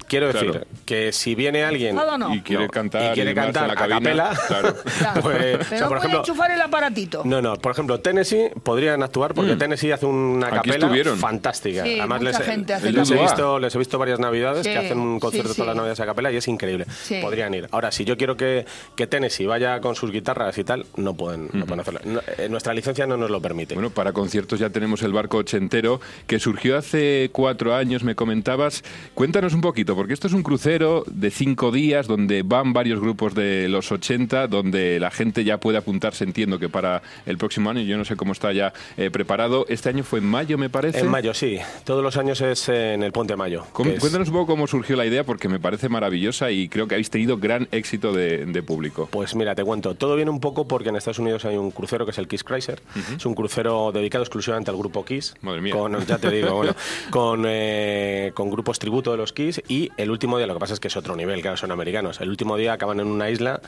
Quiero 0.08 0.30
Claro. 0.30 0.52
decir 0.52 0.66
que 0.84 1.12
si 1.12 1.34
viene 1.34 1.64
alguien. 1.64 1.96
Y 2.32 2.40
quiere 2.40 2.68
cantar 2.68 3.12
y 3.12 3.14
quiere 3.14 3.32
y 3.32 3.34
cantar 3.34 3.62
en 3.64 3.68
la 3.68 3.72
a 3.75 3.76
cabina, 3.76 3.98
capela, 3.98 4.38
claro. 4.48 4.75
Claro. 4.98 5.20
pues, 5.22 5.36
Pero 5.36 5.58
o 5.60 5.64
sea, 5.64 5.80
no 5.80 5.88
por 5.88 5.88
puede 5.88 5.98
ejemplo, 5.98 6.18
enchufar 6.20 6.50
el 6.50 6.60
aparatito. 6.60 7.22
no, 7.25 7.42
no, 7.42 7.56
por 7.56 7.72
ejemplo, 7.72 8.00
Tennessee 8.00 8.50
podrían 8.62 9.02
actuar 9.02 9.34
porque 9.34 9.54
Mm. 9.54 9.58
Tennessee 9.58 9.92
hace 9.92 10.06
una 10.06 10.50
capela 10.50 10.88
fantástica. 11.16 11.84
Sí, 11.84 11.98
Además, 11.98 12.20
mucha 12.22 12.38
les, 12.38 12.46
gente 12.48 12.75
hace 12.75 12.92
les 12.92 13.10
he 13.10 13.14
visto, 13.20 13.58
les 13.58 13.75
he 13.75 13.78
visto 13.78 13.98
varias 13.98 14.18
navidades 14.20 14.64
Sí, 14.66 14.72
que 14.72 14.78
hacen 14.78 14.98
un 14.98 15.18
concierto 15.20 15.50
sí, 15.50 15.56
todas 15.56 15.68
las 15.68 15.76
navidades 15.76 16.00
a 16.00 16.06
capela 16.06 16.30
y 16.32 16.36
es 16.36 16.48
increíble. 16.48 16.86
Sí. 17.02 17.18
Podrían 17.20 17.52
ir. 17.54 17.68
Ahora, 17.70 17.90
si 17.90 18.04
yo 18.04 18.16
quiero 18.16 18.36
que, 18.36 18.64
que 18.96 19.06
Tennessee 19.06 19.46
vaya 19.46 19.80
con 19.80 19.94
sus 19.94 20.10
guitarras 20.12 20.56
y 20.58 20.64
tal, 20.64 20.86
no 20.96 21.14
pueden, 21.14 21.48
no 21.52 21.66
pueden 21.66 21.80
hacerlo. 21.80 22.00
No, 22.04 22.20
eh, 22.38 22.48
nuestra 22.48 22.72
licencia 22.75 23.06
no 23.06 23.16
nos 23.16 23.30
lo 23.30 23.40
permite. 23.40 23.75
Bueno, 23.75 23.90
para 23.90 24.12
conciertos 24.12 24.60
ya 24.60 24.70
tenemos 24.70 25.02
el 25.02 25.12
barco 25.12 25.38
ochentero 25.38 26.00
que 26.26 26.38
surgió 26.38 26.76
hace 26.78 27.30
cuatro 27.32 27.75
años, 27.75 28.02
me 28.04 28.14
comentabas. 28.14 28.84
Cuéntanos 29.14 29.54
un 29.54 29.60
poquito, 29.60 29.94
porque 29.97 30.12
esto 30.15 30.26
es 30.29 30.33
un 30.35 30.43
crucero 30.43 31.03
de 31.09 31.31
cinco 31.31 31.73
días 31.73 32.07
donde 32.07 32.43
van 32.43 32.73
varios 32.73 33.00
grupos 33.00 33.35
de 33.35 33.69
los 33.69 33.91
80, 33.91 34.47
donde 34.47 35.00
la 35.00 35.11
gente 35.11 35.43
ya 35.45 35.59
puede 35.59 35.79
apuntarse, 35.79 36.25
entiendo 36.25 36.59
que 36.59 36.69
para 36.69 37.03
el 37.26 37.38
próximo 37.38 37.71
año, 37.71 37.81
yo 37.81 37.97
no 37.99 38.05
sé 38.05 38.15
cómo 38.17 38.33
está 38.33 38.53
ya 38.53 38.73
eh, 38.97 39.11
preparado. 39.11 39.67
Este 39.69 39.88
año 39.88 40.05
fue 40.05 40.19
en 40.21 40.26
mayo, 40.26 40.59
me 40.59 40.71
parece. 40.71 41.00
en 41.00 41.09
mayo, 41.09 41.35
sí. 41.35 41.59
Todos 41.85 42.03
los 42.03 42.17
años 42.17 42.41
es 42.41 42.69
en 42.69 43.03
el 43.03 43.12
Puente 43.12 43.35
Mayo. 43.37 43.65
¿Cómo- 43.73 43.91
que 43.91 43.97
es- 43.97 44.00
Cuéntanos 44.00 44.29
un 44.29 44.35
poco 44.35 44.47
cómo 44.47 44.67
surgió 44.67 44.95
la 44.97 45.07
idea, 45.07 45.25
porque 45.25 45.49
me 45.49 45.59
parece 45.59 45.88
maravillosa 45.88 46.50
y 46.50 46.69
creo 46.69 46.87
que 46.87 46.95
habéis 46.95 47.11
tenido 47.11 47.38
gran 47.38 47.67
éxito 47.73 48.12
de, 48.12 48.47
de 48.47 48.62
público. 48.62 49.09
Pues 49.11 49.35
mira, 49.35 49.55
te 49.55 49.65
cuento. 49.65 49.95
Todo 49.95 50.15
viene 50.17 50.31
un 50.31 50.41
poco 50.41 50.69
porque 50.69 50.91
en 50.91 50.97
Estados 50.97 51.19
Unidos 51.19 51.45
hay 51.45 51.57
un 51.57 51.71
crucero 51.71 52.05
que 52.05 52.11
es 52.11 52.19
el 52.19 52.29
Kiss 52.29 52.45
Chrysler. 52.45 52.81
Es 53.17 53.25
un 53.26 53.35
crucero 53.35 53.91
dedicado 53.93 54.23
exclusivamente 54.25 54.71
al 54.71 54.76
grupo 54.76 55.05
Kiss. 55.05 55.35
Madre 55.43 55.61
mía. 55.61 55.73
Con, 55.75 55.99
ya 56.07 56.19
te 56.19 56.31
digo, 56.31 56.55
bueno, 56.57 56.75
con, 57.11 57.45
eh, 57.47 58.33
con 58.35 58.50
grupos 58.50 58.79
tributo 58.79 59.11
de 59.11 59.17
los 59.17 59.33
Kiss. 59.33 59.62
Y 59.69 59.86
el 59.97 60.11
último 60.11 60.38
día, 60.38 60.47
lo 60.47 60.55
que 60.55 60.61
pasa 60.61 60.75
es 60.75 60.81
que 60.81 60.88
es 60.88 60.97
otro 60.97 61.16
nivel, 61.16 61.40
claro, 61.43 61.57
son 61.57 61.71
americanos. 61.73 62.21
El 62.21 62.28
último 62.28 62.57
día 62.57 62.73
acaban 62.73 63.00
en 63.00 63.07
una 63.07 63.31
isla, 63.31 63.61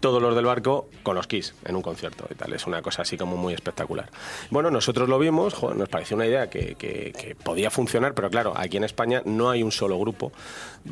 todos 0.00 0.22
los 0.22 0.34
del 0.34 0.44
barco 0.44 0.88
con 1.02 1.14
los 1.16 1.26
Kiss 1.26 1.54
en 1.64 1.76
un 1.76 1.82
concierto 1.82 2.26
y 2.30 2.34
tal. 2.34 2.52
Es 2.52 2.66
una 2.66 2.82
cosa 2.82 3.02
así 3.02 3.16
como 3.16 3.36
muy 3.36 3.54
espectacular. 3.54 4.10
Bueno, 4.50 4.70
nosotros 4.70 5.08
lo 5.08 5.18
vimos, 5.18 5.54
joder, 5.54 5.76
nos 5.76 5.88
pareció 5.88 6.16
una 6.16 6.26
idea 6.26 6.48
que, 6.50 6.74
que- 6.76 7.12
que 7.18 7.34
podía 7.34 7.70
funcionar, 7.70 8.14
pero 8.14 8.30
claro, 8.30 8.52
aquí 8.56 8.76
en 8.76 8.84
España 8.84 9.22
no 9.24 9.50
hay 9.50 9.62
un 9.62 9.72
solo 9.72 9.98
grupo. 9.98 10.32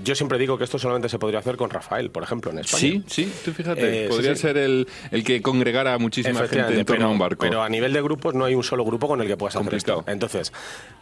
Yo 0.02 0.14
siempre 0.14 0.38
digo 0.38 0.58
que 0.58 0.64
esto 0.64 0.78
solamente 0.78 1.08
se 1.08 1.18
podría 1.18 1.38
hacer 1.40 1.56
con 1.56 1.70
Rafael, 1.70 2.10
por 2.10 2.22
ejemplo, 2.22 2.50
en 2.50 2.58
España. 2.58 2.80
Sí, 2.80 3.04
sí, 3.06 3.32
tú 3.44 3.52
fíjate, 3.52 4.06
Eh, 4.06 4.08
podría 4.08 4.30
sí, 4.32 4.36
sí. 4.36 4.42
ser 4.42 4.56
el, 4.58 4.88
el 5.10 5.24
que 5.24 5.40
congregara 5.42 5.94
a 5.94 5.98
muchísima 5.98 6.40
gente 6.48 6.78
en 6.80 6.84
torno 6.84 6.98
pero, 6.98 7.04
a 7.06 7.08
un 7.10 7.18
barco. 7.18 7.40
pero 7.40 7.62
a 7.62 7.68
nivel 7.68 7.92
de 7.92 8.02
grupos 8.02 8.34
no 8.34 8.44
hay 8.44 8.54
un 8.54 8.62
solo 8.64 8.84
grupo 8.84 9.06
con 9.08 9.20
el 9.20 9.26
que 9.26 9.36
puedas 9.36 9.56
hacer 9.56 9.74
esto. 9.74 10.04
Entonces, 10.06 10.52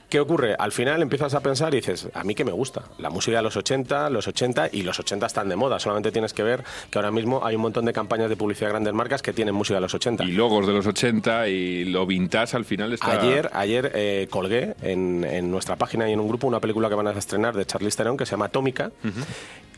¿qué 0.09 0.21
ocurre? 0.21 0.55
Al 0.59 0.71
final 0.73 1.03
empiezas 1.03 1.35
a 1.35 1.41
pensar 1.41 1.73
y 1.75 1.79
dices, 1.79 2.09
a 2.15 2.23
mí 2.25 2.35
que 2.35 2.45
me 2.45 2.53
gusta. 2.53 2.83
La 2.99 3.11
música 3.11 3.39
de 3.39 3.43
los 3.43 3.57
80, 3.57 4.11
los 4.11 4.29
80 4.29 4.69
y 4.73 4.83
los 4.83 4.99
80 5.01 5.27
están 5.27 5.49
de 5.49 5.57
moda. 5.57 5.79
Solamente 5.81 6.13
tienes 6.13 6.33
que 6.35 6.43
ver 6.43 6.63
que 6.91 6.99
ahora 6.99 7.11
mismo 7.11 7.45
hay 7.45 7.57
un 7.57 7.63
montón 7.63 7.85
de 7.87 7.93
campañas 7.95 8.29
de 8.29 8.37
publicidad 8.37 8.69
de 8.69 8.73
grandes 8.73 8.93
marcas 8.93 9.23
que 9.23 9.33
tienen 9.33 9.55
música 9.55 9.77
de 9.77 9.81
los 9.81 9.95
80. 9.95 10.25
Y 10.25 10.33
logos 10.33 10.67
de 10.67 10.73
los 10.73 10.87
80 10.87 11.49
y 11.49 11.85
lo 11.87 12.07
vintage 12.07 12.57
al 12.57 12.65
final 12.65 12.93
está... 12.93 13.21
Ayer, 13.21 13.51
ayer 13.53 13.93
eh, 13.95 14.27
colgué 14.29 14.75
en, 14.83 15.25
en 15.25 15.51
nuestra 15.51 15.77
página 15.77 16.09
y 16.09 16.13
en 16.13 16.21
un 16.21 16.29
grupo 16.29 16.47
una 16.47 16.61
película 16.61 16.89
que 16.89 16.95
van 16.95 17.07
a 17.07 17.13
estrenar 17.13 17.57
de 17.57 17.65
Charlize 17.65 17.97
Theron 17.97 18.17
que 18.17 18.27
se 18.27 18.33
llama 18.33 18.47
Atómica 18.47 18.91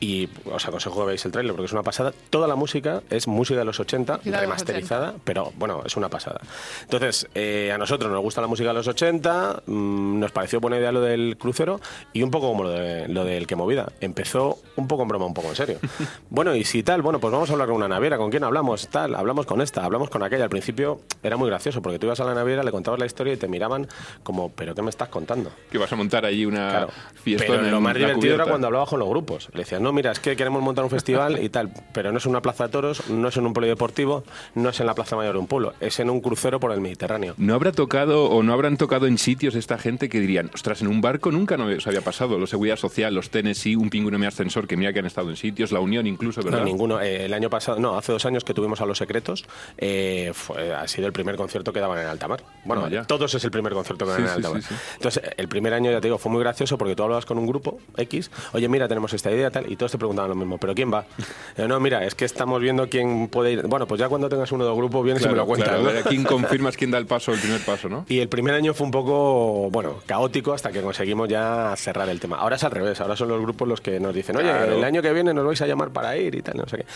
y 0.00 0.28
os 0.44 0.66
aconsejo 0.66 1.00
que 1.00 1.06
veáis 1.06 1.24
el 1.24 1.32
tráiler 1.32 1.52
porque 1.52 1.66
es 1.66 1.72
una 1.72 1.82
pasada. 1.82 2.12
Toda 2.30 2.46
la 2.46 2.56
música 2.56 3.02
es 3.10 3.26
música 3.26 3.58
de 3.58 3.64
los 3.64 3.80
80 3.80 4.20
Sí, 4.22 4.30
la 4.30 4.40
de 4.40 4.46
los 4.46 4.56
remasterizada, 4.56 5.14
pero 5.24 5.52
bueno, 5.56 5.82
es 5.84 5.96
una 5.96 6.08
pasada. 6.08 6.40
Entonces, 6.82 7.28
eh, 7.34 7.72
a 7.72 7.78
nosotros 7.78 8.10
nos 8.10 8.20
gusta 8.20 8.40
la 8.40 8.46
música 8.46 8.68
de 8.68 8.74
los 8.74 8.88
80, 8.88 9.62
mm, 9.66 10.20
nos 10.20 10.32
pareció 10.32 10.60
buena 10.60 10.78
idea 10.78 10.92
lo 10.92 11.00
del 11.00 11.36
crucero 11.38 11.80
y 12.12 12.22
un 12.22 12.30
poco 12.30 12.48
como 12.48 12.64
lo, 12.64 12.70
de, 12.70 13.08
lo 13.08 13.24
del 13.24 13.46
que 13.46 13.56
movida. 13.56 13.90
Empezó 14.00 14.58
un 14.76 14.86
poco 14.86 15.02
en 15.02 15.08
broma, 15.08 15.26
un 15.26 15.34
poco 15.34 15.48
en 15.48 15.56
serio. 15.56 15.78
bueno, 16.30 16.54
y 16.54 16.64
si 16.64 16.82
tal, 16.82 17.02
bueno, 17.02 17.18
pues 17.18 17.32
vamos 17.32 17.48
a 17.48 17.52
hablar 17.52 17.68
con 17.68 17.76
una 17.76 17.88
naviera. 18.06 18.18
¿Con 18.18 18.30
quién 18.30 18.44
hablamos? 18.44 18.88
Tal, 18.88 19.14
hablamos 19.14 19.46
con 19.46 19.60
esta, 19.60 19.84
hablamos 19.84 20.10
con 20.10 20.22
aquella. 20.22 20.44
Al 20.44 20.50
principio 20.50 21.00
era 21.22 21.36
muy 21.36 21.48
gracioso 21.48 21.82
porque 21.82 21.98
tú 21.98 22.06
ibas 22.06 22.20
a 22.20 22.24
la 22.24 22.34
naviera, 22.34 22.62
le 22.62 22.70
contabas 22.70 23.00
la 23.00 23.06
historia 23.06 23.32
y 23.34 23.36
te 23.36 23.48
miraban 23.48 23.86
como, 24.22 24.50
¿pero 24.52 24.74
qué 24.74 24.82
me 24.82 24.90
estás 24.90 25.08
contando? 25.08 25.50
Que 25.70 25.78
vas 25.78 25.92
a 25.92 25.96
montar 25.96 26.24
allí 26.24 26.46
una 26.46 26.68
Claro. 26.70 26.88
fiesta 27.14 27.46
Pero 27.48 27.62
lo 27.62 27.76
en 27.78 27.82
más 27.82 27.94
la 27.94 27.98
divertido 27.98 28.34
era 28.34 28.44
cubierta. 28.44 28.50
cuando 28.50 28.66
hablabas 28.68 28.88
con 28.88 29.00
los 29.00 29.08
grupos. 29.08 29.48
Le 29.52 29.60
decías, 29.60 29.80
no, 29.80 29.92
mira, 29.92 30.12
es 30.12 30.20
que 30.20 30.36
queremos 30.36 30.62
montar 30.62 30.84
un 30.84 30.90
festival 30.90 31.42
y 31.42 31.48
tal, 31.48 31.70
pero 31.92 32.12
no 32.12 32.18
es 32.18 32.24
en 32.26 32.30
una 32.30 32.42
plaza 32.42 32.64
de 32.66 32.70
toros, 32.72 33.08
no 33.10 33.28
es 33.28 33.36
en 33.36 33.46
un 33.46 33.52
polideportivo, 33.52 34.24
no 34.54 34.68
es 34.70 34.80
en 34.80 34.86
la 34.86 34.94
plaza 34.94 35.16
mayor 35.16 35.32
de 35.34 35.38
un 35.40 35.46
pueblo, 35.46 35.74
es 35.80 35.98
en 36.00 36.10
un 36.10 36.20
crucero 36.20 36.60
por 36.60 36.72
el 36.72 36.80
Mediterráneo. 36.80 37.34
¿No 37.38 37.54
habrá 37.54 37.72
tocado 37.72 38.26
o 38.30 38.42
no 38.42 38.52
habrán 38.52 38.76
tocado 38.76 39.06
en 39.06 39.18
sitios 39.18 39.54
esta 39.54 39.78
gente 39.78 40.08
que 40.08 40.20
dirían, 40.20 40.50
ostras, 40.54 40.80
en 40.82 40.88
un 40.88 41.00
barco 41.00 41.30
nunca 41.32 41.56
nos 41.56 41.86
había 41.86 42.00
pasado? 42.02 42.38
Los 42.38 42.50
Seguridad 42.50 42.76
Social, 42.76 43.14
los 43.14 43.30
Tennessee, 43.30 43.76
un 43.76 43.90
pingüino 43.90 44.18
mi 44.18 44.26
ascensor, 44.26 44.66
que 44.66 44.76
mira 44.76 44.92
que 44.92 45.00
han 45.00 45.06
estado 45.06 45.30
en 45.30 45.36
sitios, 45.36 45.72
la 45.72 45.80
Unión 45.80 46.06
incluso, 46.06 46.42
¿verdad? 46.42 46.60
No, 46.60 46.64
ninguno. 46.64 47.00
Eh, 47.00 47.24
el 47.24 47.34
año 47.34 47.50
pasado, 47.50 47.78
no, 47.78 47.95
hace 47.98 48.12
dos 48.12 48.24
años 48.26 48.44
que 48.44 48.54
tuvimos 48.54 48.80
a 48.80 48.86
Los 48.86 48.98
Secretos, 48.98 49.44
eh, 49.78 50.32
fue, 50.34 50.74
ha 50.74 50.86
sido 50.88 51.06
el 51.06 51.12
primer 51.12 51.36
concierto 51.36 51.72
que 51.72 51.80
daban 51.80 51.98
en 51.98 52.06
alta 52.06 52.28
mar. 52.28 52.42
Bueno, 52.64 52.84
Ah, 52.86 52.88
ya. 52.90 53.04
todos 53.04 53.34
es 53.34 53.44
el 53.44 53.50
primer 53.50 53.72
concierto 53.72 54.04
que 54.06 54.12
Sí, 54.12 54.22
dan 54.22 54.26
en 54.30 54.34
alta 54.36 54.50
mar. 54.50 54.62
sí, 54.62 54.68
sí. 54.68 54.74
Entonces, 54.94 55.22
el 55.36 55.48
primer 55.48 55.72
año, 55.74 55.90
ya 55.90 56.00
te 56.00 56.08
digo, 56.08 56.18
fue 56.18 56.30
muy 56.32 56.40
gracioso 56.40 56.78
porque 56.78 56.94
tú 56.96 57.02
hablabas 57.02 57.26
con 57.26 57.38
un 57.38 57.46
grupo 57.46 57.78
X, 57.96 58.30
oye, 58.52 58.68
mira, 58.68 58.88
tenemos 58.88 59.12
esta 59.12 59.30
idea 59.30 59.50
tal, 59.50 59.70
y 59.70 59.76
todos 59.76 59.92
te 59.92 59.98
preguntaban 59.98 60.30
lo 60.30 60.36
mismo, 60.36 60.58
¿pero 60.58 60.74
quién 60.74 60.92
va? 60.92 61.04
Eh, 61.56 61.66
no, 61.66 61.80
mira, 61.80 62.04
es 62.04 62.14
que 62.14 62.24
estamos 62.26 62.60
viendo 62.60 62.88
quién 62.90 63.28
puede 63.28 63.52
ir. 63.52 63.62
Bueno, 63.66 63.86
pues 63.86 63.98
ya 63.98 64.08
cuando 64.10 64.28
tengas 64.28 64.52
uno 64.52 64.66
del 64.66 64.74
grupo, 64.74 65.02
vienes 65.02 65.24
y 65.24 65.28
me 65.28 65.34
lo 65.36 65.46
cuentas. 65.46 65.68
claro, 65.70 65.84
¿no? 65.84 65.88
a 65.88 65.92
ver, 65.92 66.02
¿a 66.06 66.08
quién 66.08 66.22
confirmas 66.24 66.76
quién 66.76 66.90
da 66.90 66.98
el 66.98 67.06
paso, 67.06 67.32
el 67.32 67.40
primer 67.40 67.60
paso, 67.62 67.88
no? 67.88 68.04
Y 68.08 68.18
el 68.20 68.28
primer 68.28 68.54
año 68.54 68.74
fue 68.74 68.84
un 68.84 68.90
poco, 68.90 69.70
bueno, 69.70 70.00
caótico 70.06 70.52
hasta 70.52 70.70
que 70.70 70.82
conseguimos 70.82 71.28
ya 71.28 71.72
cerrar 71.76 72.08
el 72.10 72.20
tema. 72.20 72.36
Ahora 72.36 72.56
es 72.56 72.64
al 72.64 72.72
revés, 72.72 73.00
ahora 73.00 73.16
son 73.16 73.28
los 73.28 73.40
grupos 73.40 73.66
los 73.68 73.80
que 73.80 73.98
nos 74.00 74.14
dicen, 74.14 74.36
oye, 74.36 74.50
Claro. 74.50 74.74
el 74.76 74.84
año 74.84 75.00
que 75.00 75.12
viene 75.14 75.32
nos 75.32 75.46
vais 75.46 75.60
a 75.62 75.66
llamar 75.66 75.90
para 75.90 76.14
ir 76.16 76.34
y 76.34 76.42
tal, 76.42 76.56
no 76.58 76.66
sé 76.68 76.78
qué. 76.78 76.86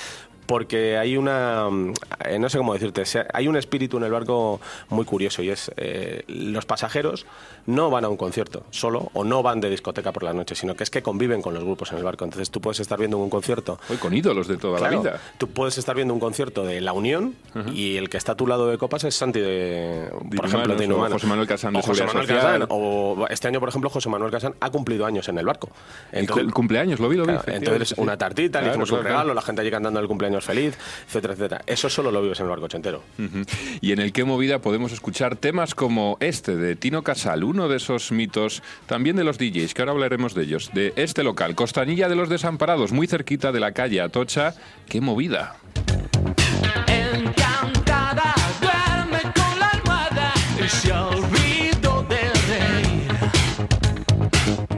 Porque 0.51 0.99
hay 0.99 1.17
una, 1.17 1.71
mm, 1.71 1.93
eh, 2.25 2.39
no 2.41 2.49
sé 2.49 2.59
cómo 2.59 2.73
decirte, 2.75 3.05
hay 3.33 3.47
un 3.47 3.55
espíritu 3.57 3.99
en 3.99 4.03
el 4.03 4.11
barco 4.11 4.61
muy 4.89 5.05
curioso 5.05 5.45
y 5.45 5.51
es, 5.51 5.71
eh, 5.77 6.25
los 6.27 6.67
pasajeros 6.67 7.25
no 7.67 7.89
van 7.89 8.05
a 8.05 8.09
un 8.09 8.17
concierto 8.17 8.65
solo 8.71 9.11
o 9.13 9.23
no 9.23 9.45
van 9.45 9.61
de 9.61 9.71
discoteca 9.71 10.11
por 10.11 10.25
la 10.25 10.33
noche, 10.33 10.57
sino 10.57 10.75
que 10.75 10.83
es 10.83 10.91
que 10.91 11.03
conviven 11.03 11.41
con 11.41 11.55
los 11.55 11.63
grupos 11.63 11.93
en 11.93 11.99
el 11.99 12.05
barco. 12.05 12.25
Entonces 12.25 12.51
tú 12.51 12.61
puedes 12.61 12.81
estar 12.81 12.99
viendo 12.99 13.17
un 13.19 13.31
concierto 13.31 13.79
Hoy 13.89 13.99
con 13.99 14.13
ídolos 14.13 14.49
de 14.49 14.57
toda 14.57 14.79
Claro, 14.79 14.97
la 14.97 15.01
vida. 15.03 15.21
Tú 15.39 15.47
puedes 15.51 15.79
estar 15.79 15.95
viendo 15.95 16.13
un 16.15 16.19
concierto 16.21 16.65
de 16.65 16.81
La 16.81 16.95
Unión 16.95 17.37
y 17.73 17.97
el 17.97 18.09
que 18.09 18.17
está 18.17 18.33
a 18.33 18.35
tu 18.35 18.49
lado 18.49 18.67
de 18.67 18.77
copas 18.77 19.05
es 19.05 19.15
Santi 19.15 19.39
de, 19.39 20.09
por 20.11 20.23
Inhumanos, 20.25 20.53
ejemplo, 20.53 20.75
de 20.75 20.85
Inhumanos. 20.85 21.13
José 21.13 21.27
Manuel 21.29 21.47
Casán 21.47 21.73
de 21.75 21.79
O 21.79 21.83
José 21.83 22.05
Manuel. 22.07 22.27
Casán, 22.27 22.67
o 22.71 23.27
este 23.31 23.47
año, 23.47 23.61
por 23.61 23.69
ejemplo, 23.69 23.89
José 23.89 24.09
Manuel 24.09 24.33
Casán 24.33 24.55
ha 24.59 24.71
cumplido 24.71 25.07
años 25.07 25.29
en 25.29 25.39
el 25.39 25.47
barco. 25.47 25.69
El 26.11 26.21
Entonces, 26.23 26.47
cu- 26.47 26.53
cumpleaños, 26.53 26.99
lo 26.99 27.09
vi, 27.09 27.17
lo 27.19 27.25
vi. 27.25 27.35
claro, 27.35 27.53
entonces 27.53 27.95
una 27.99 28.17
tartita, 28.19 28.59
le 28.59 28.65
Claro, 28.65 28.71
hicimos 28.73 28.89
claro, 28.89 29.03
un 29.03 29.07
regalo, 29.07 29.35
la 29.35 29.43
gente 29.43 29.61
allí 29.63 29.71
cantando 29.71 30.01
el 30.01 30.09
cumpleaños 30.09 30.40
feliz, 30.45 30.77
etcétera, 31.07 31.35
etcétera. 31.35 31.63
Eso 31.67 31.89
solo 31.89 32.11
lo 32.11 32.23
vives 32.23 32.41
en 32.41 32.47
el 32.47 32.51
barco 32.51 32.69
entero. 32.73 33.03
Ujú. 33.19 33.45
Y 33.81 33.93
en 33.93 34.01
el 34.01 34.13
que 34.13 34.25
movida 34.25 34.61
podemos 34.61 34.93
escuchar 34.93 35.37
temas 35.37 35.75
como 35.75 36.17
este 36.21 36.57
de 36.57 36.77
Tino 36.77 37.03
Casal, 37.03 37.45
uno 37.45 37.69
de 37.69 37.77
esos 37.77 38.13
mitos 38.13 38.63
también 38.87 39.17
de 39.17 39.25
los 39.25 39.39
DJs, 39.39 39.75
que 39.75 39.83
ahora 39.83 39.93
hablaremos 39.93 40.35
de 40.35 40.43
ellos, 40.45 40.71
de 40.73 40.93
este 40.97 41.23
local, 41.23 41.55
Costanilla 41.55 42.09
de 42.09 42.17
los 42.17 42.29
Desamparados, 42.29 42.93
muy 42.93 43.07
cerquita 43.07 43.53
de 43.53 43.61
la 43.61 43.73
calle 43.73 44.01
Atocha. 44.01 44.55
¡Qué 44.89 45.01
movida! 45.01 45.57
Encantada, 46.87 48.35
duerme 48.61 49.21
con 49.35 49.59
la 49.59 49.69
almohada 49.69 50.33
y 50.65 50.69
se 50.69 50.93
olvidó 50.93 52.03
del 52.09 52.33
rey. 52.49 53.09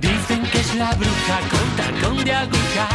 Dicen 0.00 0.42
que 0.50 0.58
es 0.58 0.74
la 0.74 0.92
bruja 0.94 1.40
con 1.50 1.76
tacón 1.76 2.24
de 2.24 2.32
aguja, 2.32 2.88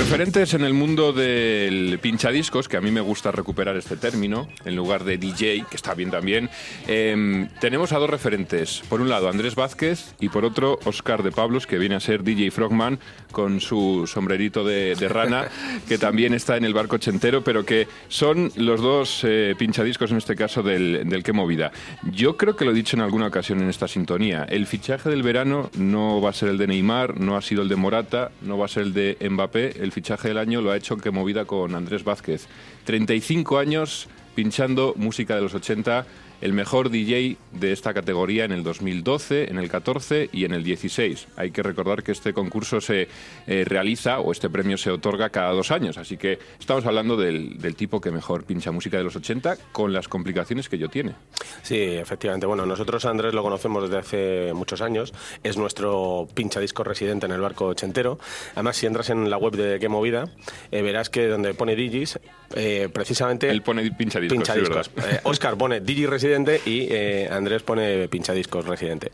referentes 0.00 0.54
en 0.54 0.64
el 0.64 0.72
mundo 0.72 1.12
del 1.12 1.98
pinchadiscos, 2.00 2.68
que 2.68 2.78
a 2.78 2.80
mí 2.80 2.90
me 2.90 3.02
gusta 3.02 3.32
recuperar 3.32 3.76
este 3.76 3.98
término, 3.98 4.48
en 4.64 4.74
lugar 4.74 5.04
de 5.04 5.18
DJ, 5.18 5.66
que 5.68 5.76
está 5.76 5.94
bien 5.94 6.10
también, 6.10 6.48
em, 6.88 7.48
tenemos 7.60 7.92
a 7.92 7.98
dos 7.98 8.08
referentes. 8.08 8.82
Por 8.88 9.02
un 9.02 9.10
lado, 9.10 9.28
Andrés 9.28 9.56
Vázquez 9.56 10.14
y 10.18 10.30
por 10.30 10.46
otro, 10.46 10.78
Oscar 10.86 11.22
de 11.22 11.32
Pablos, 11.32 11.66
que 11.66 11.76
viene 11.76 11.96
a 11.96 12.00
ser 12.00 12.24
DJ 12.24 12.50
Frogman 12.50 12.98
con 13.30 13.60
su 13.60 14.06
sombrerito 14.06 14.64
de, 14.64 14.94
de 14.94 15.08
rana, 15.08 15.48
que 15.88 15.98
también 15.98 16.32
está 16.32 16.56
en 16.56 16.64
el 16.64 16.72
barco 16.72 16.96
ochentero, 16.96 17.44
pero 17.44 17.66
que 17.66 17.86
son 18.08 18.50
los 18.56 18.80
dos 18.80 19.20
eh, 19.24 19.54
pinchadiscos, 19.58 20.10
en 20.12 20.16
este 20.16 20.34
caso, 20.34 20.62
del, 20.62 21.08
del 21.10 21.22
Que 21.22 21.34
Movida. 21.34 21.72
Yo 22.10 22.38
creo 22.38 22.56
que 22.56 22.64
lo 22.64 22.70
he 22.70 22.74
dicho 22.74 22.96
en 22.96 23.02
alguna 23.02 23.26
ocasión 23.26 23.60
en 23.60 23.68
esta 23.68 23.86
sintonía. 23.86 24.44
El 24.44 24.66
fichaje 24.66 25.10
del 25.10 25.22
verano 25.22 25.70
no 25.76 26.22
va 26.22 26.30
a 26.30 26.32
ser 26.32 26.48
el 26.48 26.56
de 26.56 26.68
Neymar, 26.68 27.20
no 27.20 27.36
ha 27.36 27.42
sido 27.42 27.62
el 27.62 27.68
de 27.68 27.76
Morata, 27.76 28.32
no 28.40 28.56
va 28.56 28.64
a 28.64 28.68
ser 28.68 28.84
el 28.84 28.94
de 28.94 29.18
Mbappé. 29.28 29.74
El 29.80 29.89
fichaje 29.92 30.28
del 30.28 30.38
año 30.38 30.60
lo 30.60 30.70
ha 30.70 30.76
hecho 30.76 30.96
Que 30.96 31.10
Movida 31.10 31.44
con 31.44 31.74
Andrés 31.74 32.04
Vázquez. 32.04 32.46
35 32.84 33.58
años 33.58 34.08
pinchando 34.34 34.94
música 34.96 35.34
de 35.34 35.42
los 35.42 35.54
80 35.54 36.06
el 36.40 36.52
mejor 36.52 36.90
DJ 36.90 37.36
de 37.52 37.72
esta 37.72 37.92
categoría 37.92 38.44
en 38.44 38.52
el 38.52 38.62
2012, 38.62 39.50
en 39.50 39.58
el 39.58 39.68
14 39.68 40.30
y 40.32 40.44
en 40.44 40.52
el 40.52 40.64
16. 40.64 41.28
Hay 41.36 41.50
que 41.50 41.62
recordar 41.62 42.02
que 42.02 42.12
este 42.12 42.32
concurso 42.32 42.80
se 42.80 43.08
eh, 43.46 43.64
realiza 43.66 44.20
o 44.20 44.32
este 44.32 44.48
premio 44.48 44.78
se 44.78 44.90
otorga 44.90 45.30
cada 45.30 45.52
dos 45.52 45.70
años, 45.70 45.98
así 45.98 46.16
que 46.16 46.38
estamos 46.58 46.86
hablando 46.86 47.16
del, 47.16 47.58
del 47.58 47.76
tipo 47.76 48.00
que 48.00 48.10
mejor 48.10 48.44
pincha 48.44 48.72
música 48.72 48.96
de 48.96 49.04
los 49.04 49.16
80 49.16 49.56
con 49.72 49.92
las 49.92 50.08
complicaciones 50.08 50.68
que 50.68 50.76
ello 50.76 50.88
tiene. 50.88 51.14
Sí, 51.62 51.78
efectivamente. 51.78 52.46
Bueno, 52.46 52.64
nosotros 52.64 53.04
a 53.04 53.10
Andrés 53.10 53.34
lo 53.34 53.42
conocemos 53.42 53.82
desde 53.82 53.98
hace 53.98 54.52
muchos 54.54 54.80
años. 54.80 55.12
Es 55.42 55.56
nuestro 55.56 56.26
pinchadisco 56.32 56.84
residente 56.84 57.26
en 57.26 57.32
el 57.32 57.40
barco 57.40 57.66
ochentero. 57.66 58.18
Además, 58.54 58.76
si 58.76 58.86
entras 58.86 59.10
en 59.10 59.28
la 59.28 59.36
web 59.36 59.54
de 59.54 59.78
Qué 59.78 59.88
Movida, 59.88 60.28
eh, 60.70 60.82
verás 60.82 61.10
que 61.10 61.26
donde 61.26 61.54
pone 61.54 61.76
Digis, 61.76 62.18
eh, 62.54 62.88
precisamente... 62.92 63.50
Él 63.50 63.62
pone 63.62 63.82
pinchadiscos, 63.92 64.32
sí, 64.32 64.38
pinchadiscos. 64.38 64.94
¿verdad? 64.94 65.14
Eh, 65.16 65.20
Oscar 65.24 65.56
pone 65.56 65.80
Digi 65.80 66.06
residente 66.06 66.29
y 66.64 66.86
eh, 66.90 67.28
Andrés 67.30 67.62
pone 67.62 68.08
pinchadiscos 68.08 68.66
residente. 68.66 69.10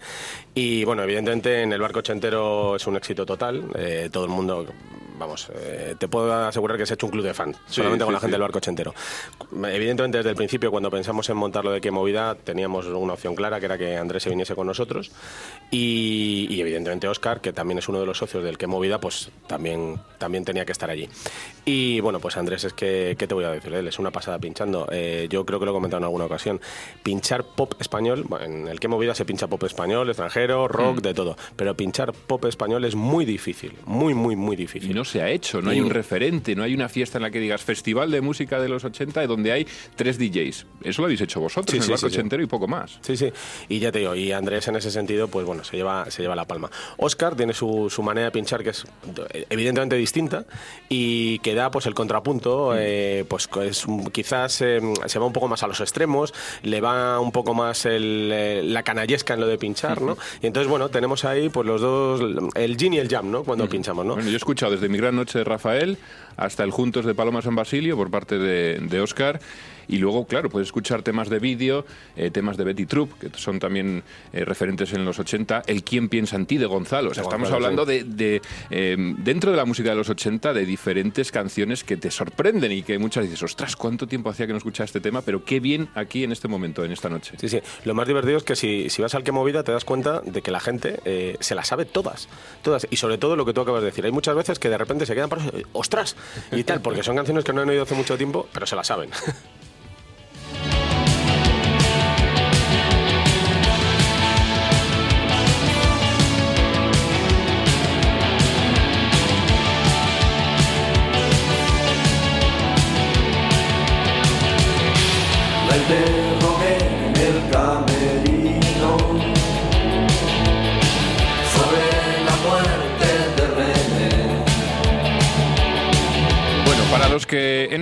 Y 0.54 0.84
bueno, 0.84 1.02
evidentemente 1.02 1.62
en 1.62 1.72
el 1.72 1.80
barco 1.80 2.00
ochentero 2.00 2.76
es 2.76 2.86
un 2.86 2.96
éxito 2.96 3.24
total. 3.24 3.64
Eh, 3.74 4.08
todo 4.12 4.24
el 4.24 4.30
mundo, 4.30 4.66
vamos, 5.18 5.48
eh, 5.54 5.94
te 5.98 6.08
puedo 6.08 6.32
asegurar 6.32 6.76
que 6.76 6.86
se 6.86 6.92
ha 6.92 6.94
hecho 6.94 7.06
un 7.06 7.12
club 7.12 7.24
de 7.24 7.34
fans, 7.34 7.56
Sí, 7.66 7.76
solamente 7.76 8.04
con 8.04 8.14
la 8.14 8.20
gente 8.20 8.30
sí. 8.30 8.32
del 8.32 8.40
barco 8.42 8.58
ochentero. 8.58 8.94
Evidentemente 9.52 10.18
desde 10.18 10.30
el 10.30 10.36
principio 10.36 10.70
cuando 10.70 10.90
pensamos 10.90 11.28
en 11.30 11.36
montar 11.36 11.64
lo 11.64 11.70
de 11.72 11.80
qué 11.80 11.90
movida 11.90 12.34
teníamos 12.34 12.86
una 12.86 13.12
opción 13.14 13.34
clara 13.34 13.58
que 13.60 13.66
era 13.66 13.78
que 13.78 13.96
Andrés 13.96 14.22
se 14.22 14.30
viniese 14.30 14.54
con 14.54 14.66
nosotros 14.66 15.10
y, 15.70 16.46
y 16.50 16.60
evidentemente 16.60 17.08
Oscar, 17.08 17.40
que 17.40 17.52
también 17.52 17.78
es 17.78 17.88
uno 17.88 18.00
de 18.00 18.06
los 18.06 18.18
socios 18.18 18.42
del 18.44 18.58
qué 18.58 18.66
movida, 18.66 19.00
pues 19.00 19.30
también, 19.46 19.98
también 20.18 20.44
tenía 20.44 20.64
que 20.64 20.72
estar 20.72 20.90
allí. 20.90 21.08
Y 21.64 22.00
bueno, 22.00 22.20
pues 22.20 22.36
Andrés 22.36 22.64
es 22.64 22.72
que, 22.72 23.16
¿qué 23.18 23.26
te 23.26 23.34
voy 23.34 23.44
a 23.44 23.50
decir? 23.50 23.74
Él 23.74 23.88
es 23.88 23.98
una 23.98 24.10
pasada 24.10 24.38
pinchando. 24.38 24.86
Eh, 24.92 25.26
yo 25.28 25.44
creo 25.44 25.58
que 25.58 25.64
lo 25.64 25.72
he 25.72 25.74
comentado 25.74 25.98
en 25.98 26.04
alguna 26.04 26.26
ocasión. 26.26 26.60
Pinchar 27.02 27.42
pop 27.44 27.74
español, 27.80 28.24
en 28.40 28.68
el 28.68 28.78
qué 28.78 28.86
movida 28.88 29.14
se 29.14 29.24
pincha 29.24 29.48
pop 29.48 29.62
español, 29.64 30.08
extranjero, 30.08 30.68
rock, 30.68 31.00
de 31.00 31.12
todo. 31.14 31.36
Pero 31.56 31.74
pinchar 31.76 32.12
pop 32.12 32.44
español 32.44 32.84
es 32.84 32.94
muy 32.94 33.24
difícil, 33.24 33.72
muy, 33.84 34.14
muy, 34.14 34.36
muy 34.36 34.54
difícil. 34.54 34.90
Y 34.92 34.94
no 34.94 35.04
se 35.06 35.22
ha 35.22 35.30
hecho, 35.30 35.62
no 35.62 35.70
hay 35.70 35.80
un 35.80 35.90
referente, 35.90 36.54
no 36.54 36.62
hay 36.62 36.74
una 36.74 36.88
fiesta 36.88 37.18
en 37.18 37.22
la 37.22 37.30
que 37.30 37.40
digas 37.40 37.62
Festival 37.62 38.10
de 38.10 38.20
Música 38.20 38.60
de 38.60 38.68
los 38.68 38.84
80 38.84 39.24
y 39.24 39.26
donde 39.26 39.52
hay 39.52 39.66
tres 39.94 40.18
DJs. 40.18 40.66
Eso 40.82 41.02
lo 41.02 41.06
habéis 41.06 41.20
hecho 41.20 41.40
vosotros 41.40 41.70
Sí, 41.70 41.76
en 41.78 41.82
el 41.82 41.90
barco 41.90 42.06
ochentero 42.06 42.42
y 42.42 42.46
poco 42.46 42.68
más. 42.68 42.98
Sí, 43.00 43.16
sí. 43.16 43.32
Y 43.68 43.78
ya 43.78 43.90
te 43.92 44.00
digo, 44.00 44.14
y 44.14 44.32
Andrés 44.32 44.68
en 44.68 44.76
ese 44.76 44.90
sentido, 44.90 45.28
pues 45.28 45.46
bueno, 45.46 45.64
se 45.64 45.76
lleva, 45.76 46.10
se 46.10 46.22
lleva 46.22 46.36
la 46.36 46.44
palma. 46.44 46.70
Oscar 46.98 47.34
tiene 47.34 47.52
su, 47.52 47.88
su 47.90 48.02
manera 48.02 48.26
de 48.26 48.32
pinchar 48.32 48.62
que 48.62 48.70
es 48.70 48.84
eh, 49.30 49.46
evidentemente 49.50 49.96
distinta 49.96 50.44
y 50.88 51.38
que 51.40 51.54
da 51.54 51.70
pues 51.70 51.86
el 51.86 51.94
contrapunto, 51.94 52.74
eh, 52.76 53.24
pues 53.28 53.48
es, 53.62 53.86
quizás 54.12 54.60
eh, 54.62 54.80
se 55.06 55.18
va 55.18 55.26
un 55.26 55.32
poco 55.32 55.48
más 55.48 55.62
a 55.62 55.66
los 55.66 55.80
extremos, 55.80 56.32
le 56.62 56.80
va 56.80 57.20
un 57.20 57.32
poco 57.32 57.54
más 57.54 57.86
el, 57.86 58.30
eh, 58.32 58.62
la 58.62 58.82
canallesca 58.82 59.34
en 59.34 59.40
lo 59.40 59.46
de 59.46 59.58
pinchar, 59.58 60.00
¿no? 60.02 60.16
Y 60.42 60.46
entonces, 60.46 60.68
bueno, 60.68 60.88
tenemos 60.88 61.24
ahí 61.24 61.48
pues 61.48 61.66
los 61.66 61.80
dos, 61.80 62.20
el 62.54 62.76
yin 62.76 62.94
y 62.94 62.98
el 62.98 63.08
jam, 63.08 63.30
¿no? 63.30 63.44
Cuando 63.44 63.68
pinchamos, 63.68 64.04
¿no? 64.04 64.14
Bueno, 64.14 64.28
yo 64.28 64.34
he 64.34 64.38
escuchado 64.38 64.72
desde 64.72 64.88
Mi 64.88 64.95
Gran 64.96 65.16
Noche 65.16 65.38
de 65.38 65.44
Rafael 65.44 65.98
hasta 66.36 66.64
el 66.64 66.70
Juntos 66.70 67.04
de 67.04 67.14
Paloma 67.14 67.42
San 67.42 67.54
Basilio 67.54 67.96
por 67.96 68.10
parte 68.10 68.38
de, 68.38 68.78
de 68.80 69.00
Oscar. 69.00 69.40
Y 69.88 69.98
luego, 69.98 70.26
claro, 70.26 70.50
puedes 70.50 70.68
escuchar 70.68 71.02
temas 71.02 71.28
de 71.28 71.38
vídeo, 71.38 71.86
eh, 72.16 72.30
temas 72.30 72.56
de 72.56 72.64
Betty 72.64 72.86
Troop, 72.86 73.12
que 73.18 73.30
son 73.36 73.58
también 73.58 74.02
eh, 74.32 74.44
referentes 74.44 74.92
en 74.92 75.04
los 75.04 75.18
80. 75.18 75.62
El 75.66 75.84
¿Quién 75.84 76.08
piensa 76.08 76.36
en 76.36 76.46
ti? 76.46 76.56
de 76.58 76.66
Gonzalo. 76.66 77.10
O 77.10 77.14
sea, 77.14 77.22
estamos 77.22 77.50
hablando 77.50 77.84
de, 77.84 78.04
de, 78.04 78.42
eh, 78.70 78.96
dentro 79.18 79.50
de 79.50 79.56
la 79.56 79.64
música 79.64 79.90
de 79.90 79.96
los 79.96 80.08
80, 80.08 80.54
de 80.54 80.64
diferentes 80.64 81.30
canciones 81.30 81.84
que 81.84 81.96
te 81.96 82.10
sorprenden 82.10 82.72
y 82.72 82.82
que 82.82 82.98
muchas 82.98 83.24
dices, 83.24 83.42
ostras, 83.42 83.76
¿cuánto 83.76 84.06
tiempo 84.06 84.30
hacía 84.30 84.46
que 84.46 84.52
no 84.52 84.58
escuchaba 84.58 84.86
este 84.86 85.00
tema? 85.00 85.22
Pero 85.22 85.44
qué 85.44 85.60
bien 85.60 85.88
aquí 85.94 86.24
en 86.24 86.32
este 86.32 86.48
momento, 86.48 86.84
en 86.84 86.92
esta 86.92 87.08
noche. 87.08 87.34
Sí, 87.38 87.48
sí. 87.48 87.60
Lo 87.84 87.94
más 87.94 88.08
divertido 88.08 88.38
es 88.38 88.42
que 88.42 88.56
si, 88.56 88.88
si 88.90 89.02
vas 89.02 89.14
al 89.14 89.22
que 89.22 89.32
movida 89.32 89.62
te 89.62 89.72
das 89.72 89.84
cuenta 89.84 90.20
de 90.20 90.42
que 90.42 90.50
la 90.50 90.60
gente 90.60 91.00
eh, 91.04 91.36
se 91.40 91.54
la 91.54 91.64
sabe 91.64 91.84
todas. 91.84 92.28
Todas. 92.62 92.86
Y 92.90 92.96
sobre 92.96 93.18
todo 93.18 93.36
lo 93.36 93.44
que 93.44 93.52
tú 93.52 93.60
acabas 93.60 93.82
de 93.82 93.86
decir. 93.86 94.04
Hay 94.04 94.12
muchas 94.12 94.34
veces 94.34 94.58
que 94.58 94.70
de 94.70 94.78
repente 94.78 94.85
se 95.06 95.14
quedan 95.14 95.28
parados, 95.28 95.54
¡ostras! 95.72 96.16
Y 96.52 96.64
tal, 96.64 96.80
porque 96.80 97.02
son 97.02 97.16
canciones 97.16 97.44
que 97.44 97.52
no 97.52 97.62
han 97.62 97.68
oído 97.68 97.82
hace 97.82 97.94
mucho 97.94 98.16
tiempo, 98.16 98.48
pero 98.52 98.66
se 98.66 98.76
las 98.76 98.86
saben. 98.86 99.10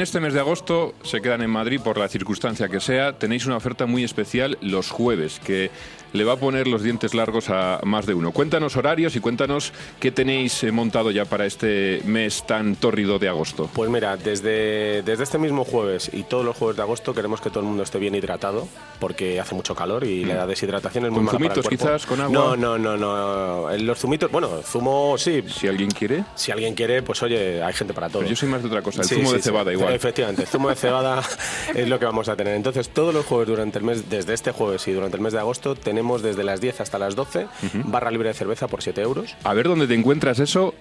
este 0.05 0.21
mes 0.21 0.33
de 0.35 0.40
agosto 0.40 0.95
se 1.03 1.21
quedan 1.21 1.43
en 1.43 1.51
Madrid 1.51 1.81
por 1.83 1.99
la 1.99 2.09
circunstancia 2.09 2.69
que 2.69 2.79
sea, 2.81 3.19
tenéis 3.19 3.47
una 3.47 3.57
oferta 3.57 3.87
muy 3.87 4.05
especial 4.05 4.57
los 4.61 4.90
jueves 4.90 5.40
que 5.45 5.71
le 6.12 6.23
va 6.23 6.35
a 6.35 6.37
poner 6.37 6.69
los 6.69 6.85
dientes 6.85 7.12
largos 7.12 7.51
a 7.51 7.81
más 7.83 8.07
de 8.07 8.14
uno. 8.14 8.31
Cuéntanos 8.31 8.77
horarios 8.77 9.17
y 9.17 9.21
cuéntanos 9.21 9.73
qué 9.99 10.12
tenéis 10.12 10.62
eh, 10.62 10.71
montado 10.71 11.11
ya 11.11 11.25
para 11.25 11.45
este 11.45 12.03
mes 12.05 12.47
tan 12.47 12.77
tórrido 12.77 13.19
de 13.19 13.29
agosto. 13.29 13.69
Pues 13.75 13.90
mira, 13.90 14.17
desde, 14.17 15.03
desde 15.03 15.25
este 15.25 15.38
mismo 15.38 15.64
jueves 15.64 16.11
y 16.12 16.23
todos 16.23 16.45
los 16.45 16.57
jueves 16.57 16.77
de 16.77 16.83
agosto 16.83 17.14
queremos 17.14 17.40
que 17.40 17.51
todo 17.51 17.61
el 17.61 17.67
mundo 17.67 17.83
esté 17.83 17.99
bien 17.99 18.14
hidratado 18.14 18.69
porque 19.01 19.40
hace 19.40 19.57
mucho 19.57 19.75
calor 19.75 20.05
y 20.05 20.25
la 20.25 20.47
deshidratación 20.47 21.07
es 21.07 21.11
muy 21.11 21.25
¿Con 21.25 21.25
mala 21.25 21.38
para 21.49 21.55
el 21.55 21.62
zumitos, 21.64 21.85
quizás, 21.85 22.07
con 22.07 22.21
agua? 22.21 22.33
No, 22.33 22.57
no, 22.57 22.79
no, 22.79 22.97
no. 22.97 23.77
Los 23.79 23.99
zumitos, 23.99 24.31
bueno, 24.31 24.62
zumo 24.62 25.17
sí. 25.19 25.43
Si 25.49 25.67
alguien 25.67 25.90
quiere, 25.90 26.25
Si 26.37 26.53
alguien 26.53 26.75
quiere, 26.75 27.03
pues 27.03 27.21
oye, 27.25 27.61
hay 27.61 27.73
gente 27.73 27.93
para 27.93 28.09
todo. 28.09 28.21
pero 28.21 28.31
yo 28.31 28.37
soy 28.37 28.49
más 28.49 28.62
de 28.62 28.69
otra 28.69 28.83
cosa, 28.83 29.03
el 29.03 29.09
Sí, 29.09 29.17
zumo 29.17 29.31
sí, 29.31 29.35
de 29.35 29.43
sí. 29.43 29.49
cebada 29.49 29.73
igual. 29.73 29.94
Efectivamente, 29.95 30.45
zumo 30.47 30.71
de 30.71 30.75
cebada 30.75 31.23
es 31.75 31.89
lo 31.89 31.99
que 31.99 32.05
vamos 32.05 32.29
a 32.29 32.37
tener. 32.37 32.55
Entonces, 32.57 32.89
todos 32.89 33.15
los 33.15 33.25
jueves 33.25 33.49
durante 33.49 33.79
el 33.79 33.85
mes, 33.85 34.11
desde 34.11 34.35
este 34.35 34.51
jueves 34.51 34.87
y 34.89 34.93
durante 34.93 35.17
el 35.17 35.23
mes 35.23 35.33
de 35.33 35.39
agosto, 35.39 35.77
tenemos 35.77 36.21
desde 36.23 36.43
las 36.43 36.61
10 36.61 36.81
hasta 36.81 36.99
las 36.99 37.15
12 37.15 37.47
barra 37.85 38.11
libre 38.11 38.29
de 38.29 38.35
cerveza 38.35 38.67
por 38.67 38.83
7 38.83 39.01
euros. 39.03 39.37
A 39.45 39.55
ver 39.55 39.69
dónde 39.69 39.87
te 39.87 39.95
encuentras 39.95 40.41
eso, 40.41 40.75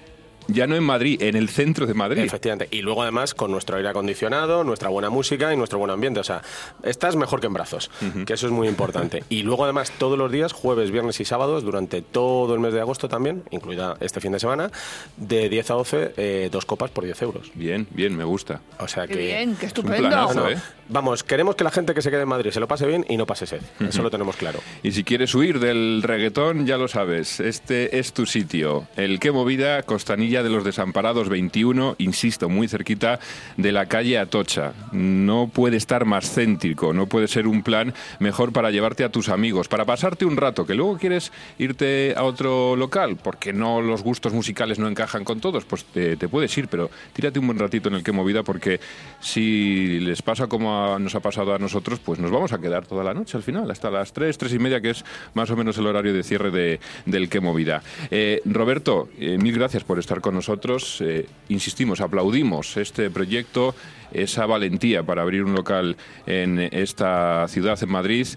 ya 0.47 0.67
no 0.67 0.75
en 0.75 0.83
Madrid, 0.83 1.21
en 1.21 1.35
el 1.35 1.49
centro 1.49 1.85
de 1.85 1.93
Madrid. 1.93 2.23
Efectivamente. 2.23 2.67
Y 2.75 2.81
luego, 2.81 3.03
además, 3.03 3.33
con 3.33 3.51
nuestro 3.51 3.77
aire 3.77 3.89
acondicionado, 3.89 4.63
nuestra 4.63 4.89
buena 4.89 5.09
música 5.09 5.53
y 5.53 5.57
nuestro 5.57 5.79
buen 5.79 5.91
ambiente. 5.91 6.19
O 6.19 6.23
sea, 6.23 6.41
estás 6.83 7.15
mejor 7.15 7.39
que 7.41 7.47
en 7.47 7.53
brazos, 7.53 7.89
que 8.25 8.33
eso 8.33 8.47
es 8.47 8.51
muy 8.51 8.67
importante. 8.67 9.23
Y 9.33 9.41
luego, 9.43 9.63
además, 9.63 9.91
todos 9.97 10.17
los 10.17 10.31
días, 10.31 10.53
jueves, 10.53 10.91
viernes 10.91 11.19
y 11.19 11.25
sábados, 11.25 11.63
durante 11.63 12.01
todo 12.01 12.53
el 12.53 12.59
mes 12.59 12.73
de 12.73 12.81
agosto 12.81 13.07
también, 13.09 13.43
incluida 13.51 13.95
este 13.99 14.19
fin 14.21 14.31
de 14.31 14.39
semana, 14.39 14.69
de 15.17 15.49
10 15.49 15.71
a 15.71 15.73
12, 15.73 16.13
eh, 16.17 16.49
dos 16.51 16.65
copas 16.65 16.91
por 16.91 17.03
10 17.03 17.21
euros. 17.23 17.51
Bien, 17.55 17.87
bien, 17.91 18.15
me 18.15 18.23
gusta. 18.23 18.61
O 18.79 18.87
sea 18.87 19.07
Qué 19.07 19.13
que. 19.15 19.19
bien, 19.19 19.55
qué 19.55 19.65
es 19.65 19.71
un 19.73 19.79
estupendo. 19.79 20.07
planazo, 20.09 20.33
No, 20.35 20.49
¿eh? 20.49 20.57
Vamos, 20.89 21.23
queremos 21.23 21.55
que 21.55 21.63
la 21.63 21.71
gente 21.71 21.93
que 21.93 22.01
se 22.01 22.11
quede 22.11 22.23
en 22.23 22.27
Madrid 22.27 22.51
se 22.51 22.59
lo 22.59 22.67
pase 22.67 22.85
bien 22.85 23.05
y 23.09 23.17
no 23.17 23.25
pase 23.25 23.45
sed. 23.47 23.61
Eso 23.79 24.03
lo 24.03 24.11
tenemos 24.11 24.35
claro. 24.35 24.59
Y 24.83 24.91
si 24.91 25.03
quieres 25.03 25.33
huir 25.33 25.59
del 25.59 26.01
reggaetón, 26.03 26.65
ya 26.67 26.77
lo 26.77 26.87
sabes, 26.87 27.39
este 27.39 27.97
es 27.99 28.13
tu 28.13 28.25
sitio. 28.25 28.87
El 28.97 29.19
que 29.19 29.31
movida, 29.31 29.81
Costanilla 29.83 30.32
de 30.41 30.49
los 30.49 30.63
Desamparados 30.63 31.29
21, 31.29 31.95
insisto, 31.99 32.49
muy 32.49 32.67
cerquita 32.67 33.19
de 33.57 33.71
la 33.71 33.85
calle 33.85 34.17
Atocha. 34.17 34.73
No 34.91 35.49
puede 35.53 35.77
estar 35.77 36.05
más 36.05 36.33
céntrico, 36.33 36.93
no 36.93 37.07
puede 37.07 37.27
ser 37.27 37.45
un 37.45 37.61
plan 37.61 37.93
mejor 38.19 38.53
para 38.53 38.71
llevarte 38.71 39.03
a 39.03 39.09
tus 39.09 39.29
amigos, 39.29 39.67
para 39.67 39.85
pasarte 39.85 40.25
un 40.25 40.37
rato, 40.37 40.65
que 40.65 40.73
luego 40.73 40.97
quieres 40.97 41.31
irte 41.59 42.13
a 42.15 42.23
otro 42.23 42.75
local, 42.75 43.17
porque 43.21 43.53
no 43.53 43.81
los 43.81 44.01
gustos 44.01 44.33
musicales 44.33 44.79
no 44.79 44.87
encajan 44.87 45.23
con 45.23 45.39
todos, 45.39 45.65
pues 45.65 45.83
te, 45.85 46.17
puedes 46.27 46.57
ir, 46.57 46.67
pero 46.67 46.89
tírate 47.11 47.39
un 47.39 47.47
buen 47.47 47.59
ratito 47.59 47.89
en 47.89 47.95
el 47.95 48.03
que 48.03 48.11
movida, 48.11 48.43
porque 48.43 48.79
si 49.19 49.99
les 49.99 50.21
pasa 50.21 50.47
como 50.47 50.97
nos 50.99 51.15
ha 51.15 51.19
pasado 51.19 51.53
a 51.53 51.59
nosotros, 51.59 51.99
pues 51.99 52.19
nos 52.19 52.31
vamos 52.31 52.53
a 52.53 52.59
quedar 52.59 52.85
toda 52.85 53.03
la 53.03 53.13
noche 53.13 53.37
al 53.37 53.43
final, 53.43 53.69
hasta 53.69 53.91
las 53.91 54.13
3, 54.13 54.37
3 54.37 54.53
y 54.53 54.59
media, 54.59 54.81
que 54.81 54.91
es 54.91 55.03
más 55.33 55.49
o 55.49 55.55
menos 55.55 55.77
el 55.77 55.87
horario 55.87 56.13
de 56.13 56.23
cierre 56.23 56.51
de, 56.51 56.79
del 57.05 57.29
que 57.29 57.41
movida. 57.41 57.83
Eh, 58.09 58.41
Roberto, 58.45 59.09
eh, 59.19 59.37
mil 59.37 59.55
gracias 59.55 59.83
por 59.83 59.99
estar 59.99 60.21
con 60.23 60.33
nosotros. 60.33 61.01
Eh, 61.01 61.27
insistimos, 61.49 62.01
aplaudimos 62.01 62.77
este 62.77 63.11
proyecto, 63.11 63.75
esa 64.13 64.45
valentía 64.45 65.03
para 65.03 65.21
abrir 65.21 65.43
un 65.43 65.53
local 65.53 65.97
en 66.25 66.59
esta 66.59 67.45
ciudad, 67.47 67.77
en 67.83 67.91
Madrid, 67.91 68.27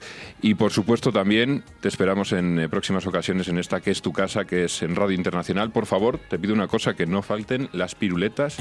y 0.43 0.55
por 0.55 0.73
supuesto 0.73 1.13
también 1.13 1.63
te 1.81 1.89
esperamos 1.89 2.33
en 2.33 2.59
eh, 2.59 2.69
próximas 2.69 3.07
ocasiones 3.07 3.49
en 3.49 3.59
esta 3.59 3.81
que 3.81 3.93
es 3.93 4.03
tu 4.03 4.13
casa, 4.13 4.45
que 4.45 4.65
es 4.65 4.83
en 4.83 4.97
Radio 4.97 5.15
Internacional. 5.15 5.71
Por 5.71 5.87
favor, 5.87 6.19
te 6.19 6.39
pido 6.39 6.53
una 6.53 6.67
cosa, 6.67 6.95
que 6.95 7.07
no 7.07 7.23
falten 7.23 7.69
las 7.73 7.95
piruletas 7.95 8.57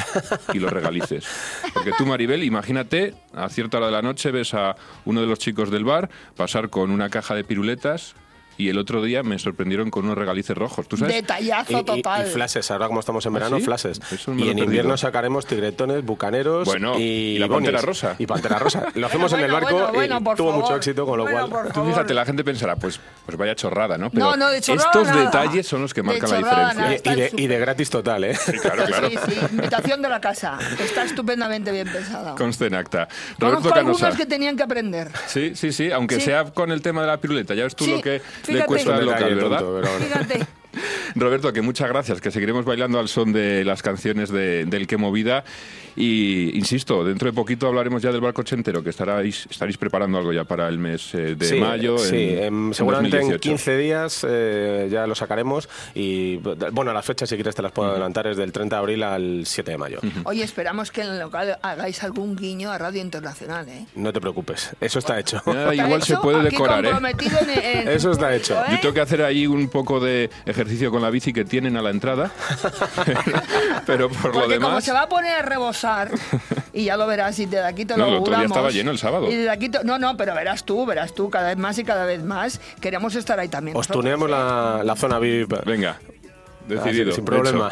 y 0.53 0.59
los 0.59 0.71
regalices. 0.71 1.25
Porque 1.73 1.93
tú, 1.97 2.05
Maribel, 2.05 2.43
imagínate, 2.43 3.15
a 3.33 3.49
cierta 3.49 3.77
hora 3.77 3.87
de 3.87 3.91
la 3.93 4.01
noche 4.01 4.31
ves 4.31 4.53
a 4.53 4.75
uno 5.05 5.21
de 5.21 5.27
los 5.27 5.39
chicos 5.39 5.71
del 5.71 5.83
bar 5.83 6.09
pasar 6.35 6.69
con 6.69 6.91
una 6.91 7.09
caja 7.09 7.33
de 7.33 7.43
piruletas 7.43 8.15
y 8.57 8.69
el 8.69 8.77
otro 8.77 9.01
día 9.03 9.23
me 9.23 9.37
sorprendieron 9.39 9.89
con 9.91 10.05
unos 10.05 10.17
regalices 10.17 10.57
rojos. 10.57 10.87
¿Tú 10.87 10.97
sabes? 10.97 11.13
Detallazo 11.15 11.79
Y, 11.79 11.83
total. 11.83 12.27
y 12.27 12.29
flashes, 12.31 12.69
ahora 12.71 12.87
como 12.87 12.99
estamos 12.99 13.25
en 13.25 13.33
verano, 13.33 13.55
¿Ah, 13.57 13.59
sí? 13.59 13.65
flashes. 13.65 13.99
Y 13.99 14.31
en 14.31 14.35
perdido. 14.37 14.63
invierno 14.63 14.97
sacaremos 14.97 15.45
tigretones, 15.45 16.03
bucaneros 16.05 16.65
Bueno, 16.65 16.97
y, 16.99 17.03
y 17.35 17.37
la 17.39 17.47
pantera 17.47 17.81
rosa. 17.81 18.15
Y 18.19 18.25
pantera 18.25 18.59
rosa. 18.59 18.87
Lo 18.95 19.07
hacemos 19.07 19.31
en 19.33 19.41
el 19.41 19.51
barco 19.51 19.71
bueno, 19.73 19.91
bueno, 19.93 20.17
y 20.19 20.23
por 20.23 20.37
tuvo 20.37 20.49
favor. 20.51 20.63
mucho 20.65 20.75
éxito, 20.77 21.05
con 21.05 21.17
lo 21.17 21.23
Bueno, 21.23 21.49
cual... 21.49 21.71
Tú 21.73 21.85
fíjate, 21.85 22.13
la 22.13 22.25
gente 22.25 22.43
pensará, 22.43 22.75
pues, 22.75 22.99
pues 23.25 23.37
vaya 23.37 23.55
chorrada, 23.55 23.97
¿no? 23.97 24.09
Pero 24.09 24.25
No, 24.25 24.37
no, 24.37 24.49
de 24.49 24.61
chorrada 24.61 24.85
estos 24.87 25.07
nada. 25.07 25.25
detalles 25.25 25.67
son 25.67 25.81
los 25.81 25.93
que 25.93 26.03
marcan 26.03 26.29
la 26.29 26.37
diferencia. 26.37 26.73
nada. 26.73 26.87
Y, 26.95 27.15
de, 27.15 27.27
súper. 27.29 27.39
y 27.39 27.47
de 27.47 27.59
gratis 27.59 27.89
total, 27.89 28.23
¿eh? 28.23 28.37
Claro, 28.61 28.85
claro. 28.85 29.09
Sí, 29.09 29.17
sí, 29.29 29.39
invitación 29.51 30.01
de 30.01 30.09
la 30.09 30.21
casa. 30.21 30.57
Está 30.79 31.03
estupendamente 31.03 31.71
bien 31.71 31.87
pensado. 31.87 32.35
Conste 32.35 32.67
en 32.67 32.75
acta. 32.75 33.07
Roberto 33.37 33.61
Conozco 33.61 33.73
algunos 33.79 33.99
Canosa. 34.01 34.17
que 34.17 34.25
tenían 34.25 34.55
que 34.57 34.63
aprender. 34.63 35.11
Sí, 35.27 35.53
sí, 35.55 35.71
sí, 35.71 35.91
aunque 35.91 36.15
Sí. 36.15 36.21
sea 36.21 36.45
con 36.45 36.71
el 36.71 36.81
tema 36.81 37.01
de 37.01 37.07
la 37.07 37.17
piruleta. 37.17 37.53
Ya 37.53 37.63
ves 37.63 37.75
tú 37.75 37.85
Sí, 37.85 37.91
lo 37.91 38.01
que 38.01 38.21
le 38.47 38.53
fíjate. 38.53 38.67
cuesta 38.67 38.89
Un 38.91 38.95
al 38.97 39.05
local, 39.05 39.19
detalle 39.19 39.35
¿verdad? 39.35 39.59
tonto, 39.59 39.79
pero 39.81 39.91
bueno. 39.91 40.05
Fíjate. 40.05 40.47
Roberto, 41.15 41.51
que 41.53 41.61
muchas 41.61 41.89
gracias, 41.89 42.21
que 42.21 42.31
seguiremos 42.31 42.65
bailando 42.65 42.99
al 42.99 43.07
son 43.07 43.33
de 43.33 43.63
las 43.65 43.81
canciones 43.81 44.29
de, 44.29 44.65
del 44.65 44.87
Que 44.87 44.97
Movida. 44.97 45.43
Y 45.97 46.51
insisto, 46.57 47.05
dentro 47.05 47.29
de 47.29 47.33
poquito 47.33 47.67
hablaremos 47.67 48.01
ya 48.01 48.11
del 48.11 48.19
barco 48.19 48.41
ochentero, 48.41 48.83
que 48.83 48.89
estaréis, 48.89 49.47
estaréis 49.49 49.77
preparando 49.77 50.17
algo 50.17 50.33
ya 50.33 50.43
para 50.43 50.67
el 50.67 50.77
mes 50.77 51.13
eh, 51.15 51.35
de 51.35 51.45
Sí, 51.45 51.55
mayo. 51.55 51.97
Sí, 51.97 52.15
en- 52.33 52.43
em, 52.43 52.67
en 52.67 52.73
seguramente 52.73 53.15
en 53.15 53.29
2018. 53.29 53.39
15 53.49 53.77
días 53.77 54.25
eh, 54.27 54.89
ya 54.91 55.07
lo 55.07 55.15
sacaremos. 55.15 55.69
Y 55.93 56.35
bueno, 56.73 56.91
las 56.91 57.05
fechas, 57.05 57.29
si 57.29 57.35
quieres, 57.35 57.55
te 57.55 57.61
las 57.61 57.71
puedo 57.71 57.91
adelantar, 57.91 58.27
es 58.27 58.35
del 58.35 58.51
30 58.51 58.75
de 58.75 58.79
abril 58.81 59.03
al 59.03 59.43
7 59.45 59.71
de 59.71 59.77
mayo. 59.77 59.99
Oye, 60.25 60.43
esperamos 60.43 60.91
que 60.91 60.99
en 61.01 61.11
el 61.11 61.19
local 61.19 61.57
hagáis 61.61 62.03
algún 62.03 62.35
guiño 62.35 62.71
a 62.71 62.77
Radio 62.77 62.99
Internacional, 63.01 63.69
¿eh? 63.69 63.85
No 63.95 64.11
te 64.11 64.19
preocupes, 64.19 64.71
eso 64.81 64.99
está 64.99 65.17
hecho. 65.17 65.41
Ah, 65.45 65.69
Está 65.71 65.75
igual 65.75 66.01
se 66.03 66.11
hecho, 66.13 66.21
puede 66.21 66.39
aquí 66.39 66.49
decorar, 66.49 66.85
¿eh? 66.85 66.89
comprometido 66.91 67.39
en- 67.39 67.77
en- 67.83 67.87
Eso 67.87 68.11
está 68.11 68.35
hecho. 68.35 68.61
Yo 68.69 68.79
tengo 68.81 68.93
que 68.93 68.99
hacer 69.01 69.21
ahí 69.21 69.47
un 69.47 69.69
poco 69.69 70.01
de 70.01 70.29
ejercicio 70.45 70.64
con 70.91 71.01
la 71.01 71.09
bici 71.09 71.31
que 71.33 71.45
tienen 71.45 71.77
a 71.77 71.81
la 71.81 71.89
entrada. 71.91 72.31
Pero 73.85 74.09
por 74.09 74.25
lo 74.27 74.31
Porque 74.33 74.55
como 74.55 74.67
demás. 74.69 74.83
se 74.83 74.91
va 74.91 75.03
a 75.03 75.09
poner 75.09 75.37
a 75.37 75.41
rebosar, 75.41 76.11
y 76.73 76.85
ya 76.85 76.97
lo 76.97 77.07
verás, 77.07 77.37
y 77.39 77.45
de 77.45 77.63
aquí 77.63 77.85
te 77.85 77.95
No, 77.95 78.05
lo 78.05 78.11
el 78.11 78.21
otro 78.21 78.35
día 78.35 78.45
estaba 78.45 78.69
lleno 78.71 78.91
el 78.91 78.97
sábado. 78.97 79.29
Y 79.31 79.35
de 79.35 79.49
aquí 79.49 79.69
te- 79.69 79.83
no, 79.83 79.97
no, 79.99 80.17
pero 80.17 80.33
verás 80.33 80.63
tú, 80.65 80.85
verás 80.85 81.13
tú, 81.13 81.29
cada 81.29 81.49
vez 81.49 81.57
más 81.57 81.77
y 81.77 81.83
cada 81.83 82.05
vez 82.05 82.23
más. 82.23 82.59
Queremos 82.81 83.15
estar 83.15 83.39
ahí 83.39 83.47
también. 83.47 83.75
Os 83.77 83.81
nosotros, 83.87 84.01
tuneamos 84.03 84.29
la, 84.29 84.81
la 84.83 84.95
zona 84.95 85.19
VIP. 85.19 85.53
Venga. 85.65 85.99
Decidido. 86.67 87.11
sin 87.11 87.23
hecho. 87.23 87.25
problema. 87.25 87.69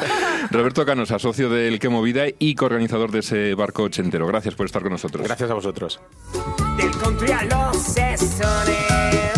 Roberto 0.52 0.86
Canosa, 0.86 1.18
socio 1.18 1.48
del 1.50 1.80
Que 1.80 1.88
Movida 1.88 2.26
y 2.38 2.54
coorganizador 2.54 3.10
de 3.10 3.18
ese 3.18 3.54
barco 3.54 3.82
ochentero. 3.82 4.24
Gracias 4.28 4.54
por 4.54 4.66
estar 4.66 4.82
con 4.82 4.92
nosotros. 4.92 5.26
Gracias 5.26 5.50
a 5.50 5.54
vosotros. 5.54 6.00
Del 6.76 6.90
country 6.98 7.32
a 7.32 7.42
los 7.42 7.76
sesones, 7.76 9.32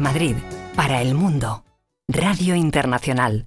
Madrid, 0.00 0.36
para 0.74 1.00
el 1.02 1.14
mundo, 1.14 1.64
Radio 2.08 2.54
Internacional. 2.54 3.38